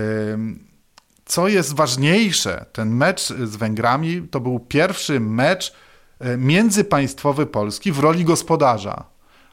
co 1.24 1.48
jest 1.48 1.74
ważniejsze, 1.74 2.66
ten 2.72 2.90
mecz 2.90 3.28
z 3.28 3.56
Węgrami 3.56 4.28
to 4.30 4.40
był 4.40 4.60
pierwszy 4.60 5.20
mecz 5.20 5.74
e, 6.18 6.36
międzypaństwowy 6.36 7.46
Polski 7.46 7.92
w 7.92 7.98
roli 7.98 8.24
gospodarza. 8.24 9.04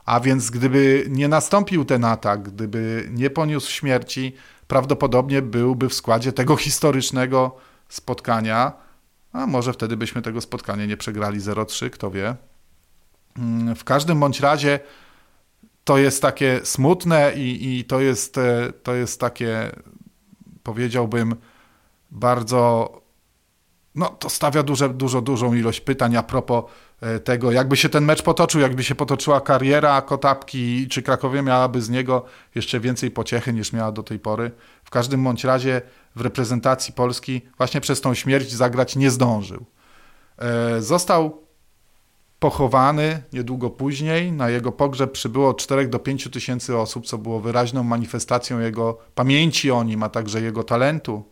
A 0.06 0.19
więc 0.19 0.49
gdyby 0.49 1.06
nie 1.10 1.28
nastąpił 1.28 1.86
ten 1.86 2.06
atak, 2.06 2.43
gdyby 2.43 3.10
nie 3.12 3.30
poniósł 3.30 3.71
śmierci, 3.71 4.36
prawdopodobnie 4.67 5.41
byłby 5.41 5.89
w 5.89 5.93
składzie 5.93 6.34
tego 6.34 6.56
historycznego 6.56 7.56
spotkania, 7.89 8.71
a 9.34 9.47
może 9.47 9.73
wtedy 9.73 9.97
byśmy 9.97 10.21
tego 10.21 10.41
spotkania 10.41 10.86
nie 10.86 10.97
przegrali 10.97 11.39
0-3, 11.39 11.89
kto 11.89 12.12
wie. 12.12 12.36
W 13.76 13.84
każdym 13.84 14.19
bądź 14.19 14.39
razie 14.39 14.80
to 15.84 15.98
jest 15.98 16.21
takie 16.21 16.60
smutne 16.63 17.34
i, 17.36 17.80
i 17.80 17.86
to, 17.86 18.00
jest, 18.00 18.38
e, 18.38 18.74
to 18.84 18.95
jest 18.95 19.19
takie, 19.19 19.71
powiedziałbym, 20.63 21.36
bardzo 22.12 22.91
no 23.95 24.10
to 24.10 24.30
stawia 24.30 24.63
duże, 24.63 24.89
dużo, 24.89 25.21
dużą 25.21 25.54
ilość 25.54 25.82
pytań 25.82 26.15
a 26.15 26.24
propos 26.24 26.63
e, 27.02 27.19
tego, 27.19 27.52
jakby 27.52 27.78
się 27.78 27.89
ten 27.89 28.06
mecz 28.06 28.21
potoczył, 28.24 28.62
jakby 28.62 28.84
się 28.84 28.95
potoczyła 28.95 29.41
kariera 29.41 30.02
Kotapki, 30.02 30.88
czy 30.88 31.02
Krakowie 31.02 31.41
miałaby 31.41 31.82
z 31.82 31.89
niego 31.89 32.26
jeszcze 32.56 32.80
więcej 32.80 33.12
pociechy 33.12 33.54
niż 33.54 33.74
miała 33.74 33.91
do 33.91 34.04
tej 34.04 34.19
pory. 34.19 34.52
W 34.84 34.89
każdym 34.89 35.24
bądź 35.24 35.43
razie 35.43 35.82
w 36.15 36.21
reprezentacji 36.21 36.93
Polski 36.93 37.41
właśnie 37.58 37.82
przez 37.82 38.02
tą 38.02 38.13
śmierć 38.13 38.52
zagrać 38.52 38.95
nie 38.95 39.12
zdążył. 39.12 39.65
E, 40.38 40.82
został 40.82 41.45
pochowany 42.46 43.22
niedługo 43.34 43.70
później. 43.70 44.32
Na 44.32 44.50
jego 44.50 44.72
pogrzeb 44.72 45.12
przybyło 45.12 45.54
4 45.54 45.88
do 45.88 46.00
5 46.00 46.30
tysięcy 46.32 46.78
osób, 46.78 47.06
co 47.06 47.18
było 47.18 47.40
wyraźną 47.40 47.84
manifestacją 47.84 48.60
jego 48.60 48.98
pamięci 49.16 49.72
o 49.72 49.84
nim, 49.84 50.04
a 50.04 50.10
także 50.10 50.42
jego 50.42 50.64
talentu. 50.64 51.24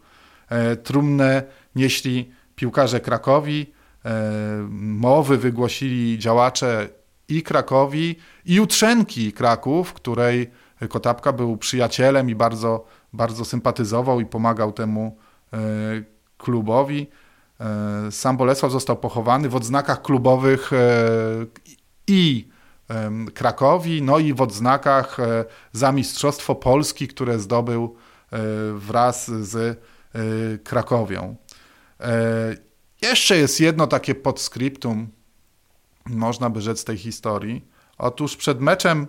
E, 0.49 0.75
trumnę 0.75 1.43
nieśli 1.75 2.31
piłkarze 2.55 2.99
Krakowi, 2.99 3.73
e, 4.05 4.67
mowy 4.69 5.37
wygłosili 5.37 6.19
działacze 6.19 6.89
i 7.29 7.43
Krakowi, 7.43 8.15
i 8.45 8.55
Jutrzenki 8.55 9.33
Kraków, 9.33 9.93
której 9.93 10.51
Kotapka 10.89 11.33
był 11.33 11.57
przyjacielem 11.57 12.29
i 12.29 12.35
bardzo, 12.35 12.85
bardzo 13.13 13.45
sympatyzował 13.45 14.19
i 14.21 14.25
pomagał 14.25 14.71
temu 14.71 15.17
e, 15.53 15.57
klubowi. 16.37 17.07
E, 17.63 18.11
sam 18.11 18.37
Bolesław 18.37 18.71
został 18.71 18.97
pochowany 18.97 19.49
w 19.49 19.55
odznakach 19.55 20.01
klubowych 20.01 20.71
i 22.07 22.47
Krakowi, 23.33 24.01
no 24.01 24.19
i 24.19 24.33
w 24.33 24.41
odznakach 24.41 25.17
za 25.71 25.91
Mistrzostwo 25.91 26.55
Polski, 26.55 27.07
które 27.07 27.39
zdobył 27.39 27.95
wraz 28.73 29.31
z 29.31 29.79
Krakowią. 30.63 31.35
E, 31.99 32.55
jeszcze 33.01 33.37
jest 33.37 33.59
jedno 33.59 33.87
takie 33.87 34.15
podscriptum, 34.15 35.09
można 36.05 36.49
by 36.49 36.61
rzec 36.61 36.83
tej 36.83 36.97
historii. 36.97 37.67
Otóż 37.97 38.37
przed 38.37 38.61
meczem 38.61 39.07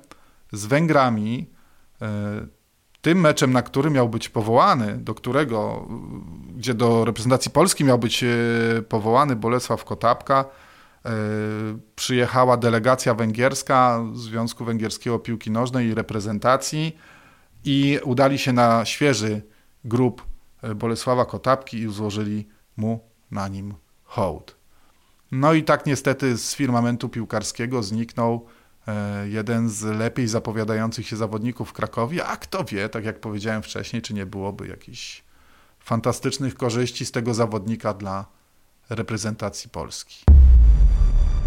z 0.53 0.67
Węgrami, 0.67 1.51
e, 2.03 2.47
tym 3.05 3.21
meczem, 3.21 3.53
na 3.53 3.63
który 3.63 3.91
miał 3.91 4.09
być 4.09 4.29
powołany, 4.29 4.99
do 4.99 5.15
którego, 5.15 5.89
gdzie 6.57 6.75
do 6.75 7.05
reprezentacji 7.05 7.51
Polski 7.51 7.85
miał 7.85 7.99
być 7.99 8.25
e, 8.25 8.29
powołany 8.89 9.37
Bolesław 9.37 9.85
Kotapka, 9.85 10.45
przyjechała 11.97 12.57
delegacja 12.57 13.15
węgierska 13.15 14.05
Związku 14.15 14.65
Węgierskiego 14.65 15.19
Piłki 15.19 15.51
Nożnej 15.51 15.89
i 15.89 15.95
Reprezentacji 15.95 16.97
i 17.65 17.99
udali 18.05 18.39
się 18.39 18.53
na 18.53 18.85
świeży 18.85 19.43
grób 19.85 20.27
Bolesława 20.77 21.25
Kotapki 21.25 21.77
i 21.77 21.93
złożyli 21.93 22.49
mu 22.77 23.01
na 23.31 23.49
nim 23.49 23.75
hołd. 24.05 24.57
No 25.33 25.53
i 25.53 25.63
tak 25.63 25.87
niestety 25.87 26.37
z 26.39 26.55
firmamentu 26.55 27.09
piłkarskiego 27.09 27.83
zniknął 27.83 28.35
e, 28.35 28.64
jeden 29.25 29.71
z 29.71 29.83
lepiej 29.83 30.29
zapowiadających 30.29 31.09
się 31.09 31.17
zawodników 31.17 31.71
w 31.71 31.73
Krakowie, 31.73 32.27
a 32.27 32.37
kto 32.37 32.65
wie, 32.65 32.89
tak 32.89 33.05
jak 33.05 33.21
powiedziałem 33.21 33.63
wcześniej, 33.63 34.03
czy 34.03 34.15
nie 34.15 34.27
byłoby 34.27 34.69
jakichś 34.69 35.25
fantastycznych 35.81 36.55
korzyści 36.55 37.07
z 37.07 37.13
tego 37.13 37.35
zawodnika 37.35 37.95
dla 37.95 38.27
reprezentacji 38.91 39.71
Polski. 39.71 40.25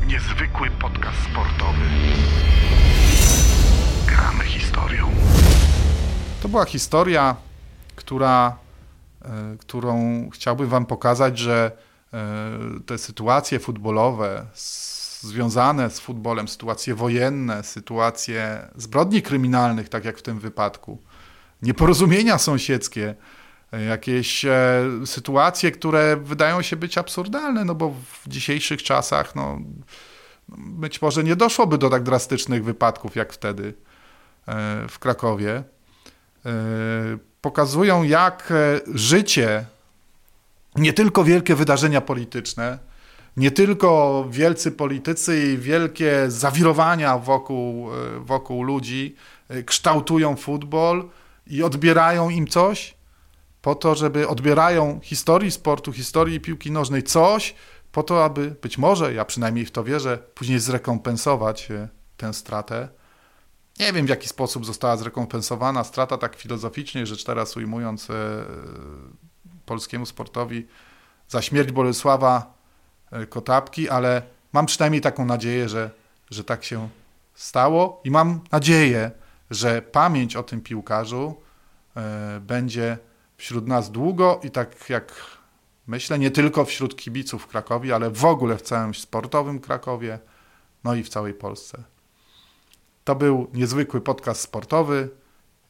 Niezwykły 0.08 0.70
podcast 0.82 1.18
sportowy. 1.32 1.86
Gramy 4.08 4.44
historią. 4.44 5.10
To 6.42 6.50
była 6.50 6.66
historia, 6.66 7.36
która 7.96 8.58
E, 9.28 9.58
którą 9.58 10.30
chciałbym 10.30 10.70
Wam 10.70 10.86
pokazać, 10.86 11.38
że 11.38 11.72
e, 12.14 12.20
te 12.86 12.98
sytuacje 12.98 13.60
futbolowe 13.60 14.46
związane 15.22 15.90
z 15.90 16.00
futbolem, 16.00 16.48
sytuacje 16.48 16.96
wojenne, 16.96 17.64
sytuacje 17.64 18.68
zbrodni 18.76 19.22
kryminalnych, 19.22 19.90
tak 19.90 20.06
jak 20.06 20.18
w 20.18 20.22
tym 20.22 20.40
wypadku, 20.40 21.02
nieporozumienia 21.62 22.38
sąsiedzkie, 22.38 23.16
e, 23.72 23.84
jakieś 23.84 24.46
sytuacje, 25.06 25.72
które 25.72 26.18
wydają 26.18 26.62
się 26.62 26.76
być 26.76 26.98
absurdalne, 26.98 27.66
no 27.66 27.76
bo 27.76 27.90
w 28.24 28.28
dzisiejszych 28.28 28.84
czasach 28.84 29.36
no, 29.36 29.60
być 30.58 31.02
może 31.02 31.24
nie 31.24 31.36
doszłoby 31.36 31.78
do 31.78 31.90
tak 31.90 32.04
drastycznych 32.04 32.64
wypadków 32.64 33.16
jak 33.16 33.34
wtedy 33.34 33.74
w 34.90 35.00
Krakowie. 35.00 35.64
Pokazują, 37.42 38.04
jak 38.04 38.52
e, 38.52 38.80
życie, 38.94 39.66
nie 40.76 40.94
tylko 40.94 41.24
wielkie 41.24 41.56
wydarzenia 41.56 42.02
polityczne, 42.02 42.80
nie 43.38 43.52
tylko 43.52 44.26
wielcy 44.30 44.72
politycy 44.72 45.54
i 45.54 45.58
wielkie 45.58 46.26
zawirowania 46.28 47.18
wokół, 47.18 47.94
e, 47.94 48.20
wokół 48.20 48.64
ludzi 48.64 49.16
e, 49.50 49.64
kształtują 49.64 50.36
futbol 50.36 51.10
i 51.48 51.64
odbierają 51.64 52.30
im 52.30 52.48
coś, 52.48 52.98
po 53.62 53.76
to, 53.76 53.96
żeby 53.96 54.28
odbierają 54.28 55.00
historii 55.04 55.52
sportu, 55.52 55.94
historii 55.94 56.40
piłki 56.40 56.72
nożnej 56.72 57.04
coś, 57.04 57.56
po 57.92 58.04
to, 58.04 58.24
aby 58.24 58.56
być 58.62 58.78
może, 58.78 59.14
ja 59.14 59.26
przynajmniej 59.26 59.66
w 59.66 59.72
to 59.72 59.84
wierzę, 59.84 60.18
później 60.18 60.60
zrekompensować 60.60 61.70
tę 62.18 62.34
stratę. 62.34 62.90
Nie 63.80 63.94
wiem, 63.94 64.06
w 64.06 64.10
jaki 64.10 64.28
sposób 64.28 64.66
została 64.66 64.98
zrekompensowana 64.98 65.84
strata 65.84 66.18
tak 66.18 66.36
filozoficznie, 66.36 67.06
rzecz 67.06 67.24
teraz 67.24 67.58
ujmując 67.58 68.10
e, 68.10 68.14
polskiemu 69.66 70.06
sportowi 70.06 70.68
za 71.28 71.42
śmierć 71.42 71.72
Bolesława 71.72 72.54
e, 72.54 72.57
Kotapki, 73.30 73.90
ale 73.90 74.22
mam 74.54 74.66
przynajmniej 74.66 75.02
taką 75.02 75.26
nadzieję, 75.26 75.70
że, 75.70 75.90
że 76.30 76.44
tak 76.44 76.64
się 76.64 76.90
stało 77.34 78.02
i 78.04 78.12
mam 78.12 78.40
nadzieję, 78.52 79.12
że 79.50 79.82
pamięć 79.82 80.36
o 80.36 80.44
tym 80.44 80.62
piłkarzu 80.62 81.36
e, 81.96 82.40
będzie 82.40 82.98
wśród 83.38 83.68
nas 83.68 83.92
długo 83.92 84.40
i 84.44 84.52
tak 84.52 84.90
jak 84.90 85.14
myślę, 85.88 86.20
nie 86.20 86.32
tylko 86.32 86.66
wśród 86.66 86.96
kibiców 86.96 87.44
w 87.44 87.48
Krakowie, 87.48 87.96
ale 87.96 88.10
w 88.10 88.26
ogóle 88.26 88.58
w 88.58 88.62
całym 88.62 88.96
sportowym 88.96 89.60
Krakowie, 89.60 90.20
no 90.84 90.96
i 90.96 91.04
w 91.04 91.10
całej 91.10 91.34
Polsce. 91.34 91.84
To 93.04 93.16
był 93.16 93.48
niezwykły 93.54 94.02
podcast 94.02 94.42
sportowy. 94.42 95.10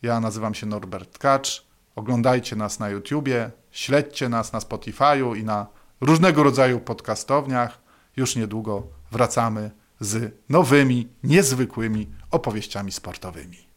Ja 0.02 0.20
nazywam 0.20 0.54
się 0.54 0.66
Norbert 0.66 1.18
Kacz. 1.18 1.66
Oglądajcie 1.96 2.56
nas 2.56 2.80
na 2.80 2.90
YouTubie, 2.90 3.52
śledźcie 3.72 4.30
nas 4.30 4.54
na 4.54 4.60
Spotify'u 4.60 5.38
i 5.38 5.44
na 5.44 5.68
różnego 6.02 6.44
rodzaju 6.44 6.80
podcastowniach. 6.80 7.82
Już 8.18 8.36
niedługo 8.36 8.88
wracamy 9.12 9.72
z 10.00 10.34
nowymi, 10.50 11.08
niezwykłymi 11.24 12.08
opowieściami 12.32 12.92
sportowymi. 12.92 13.68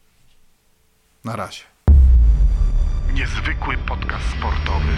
Na 1.23 1.35
razie. 1.35 1.63
Niezwykły 3.13 3.77
podcast 3.77 4.25
sportowy. 4.37 4.91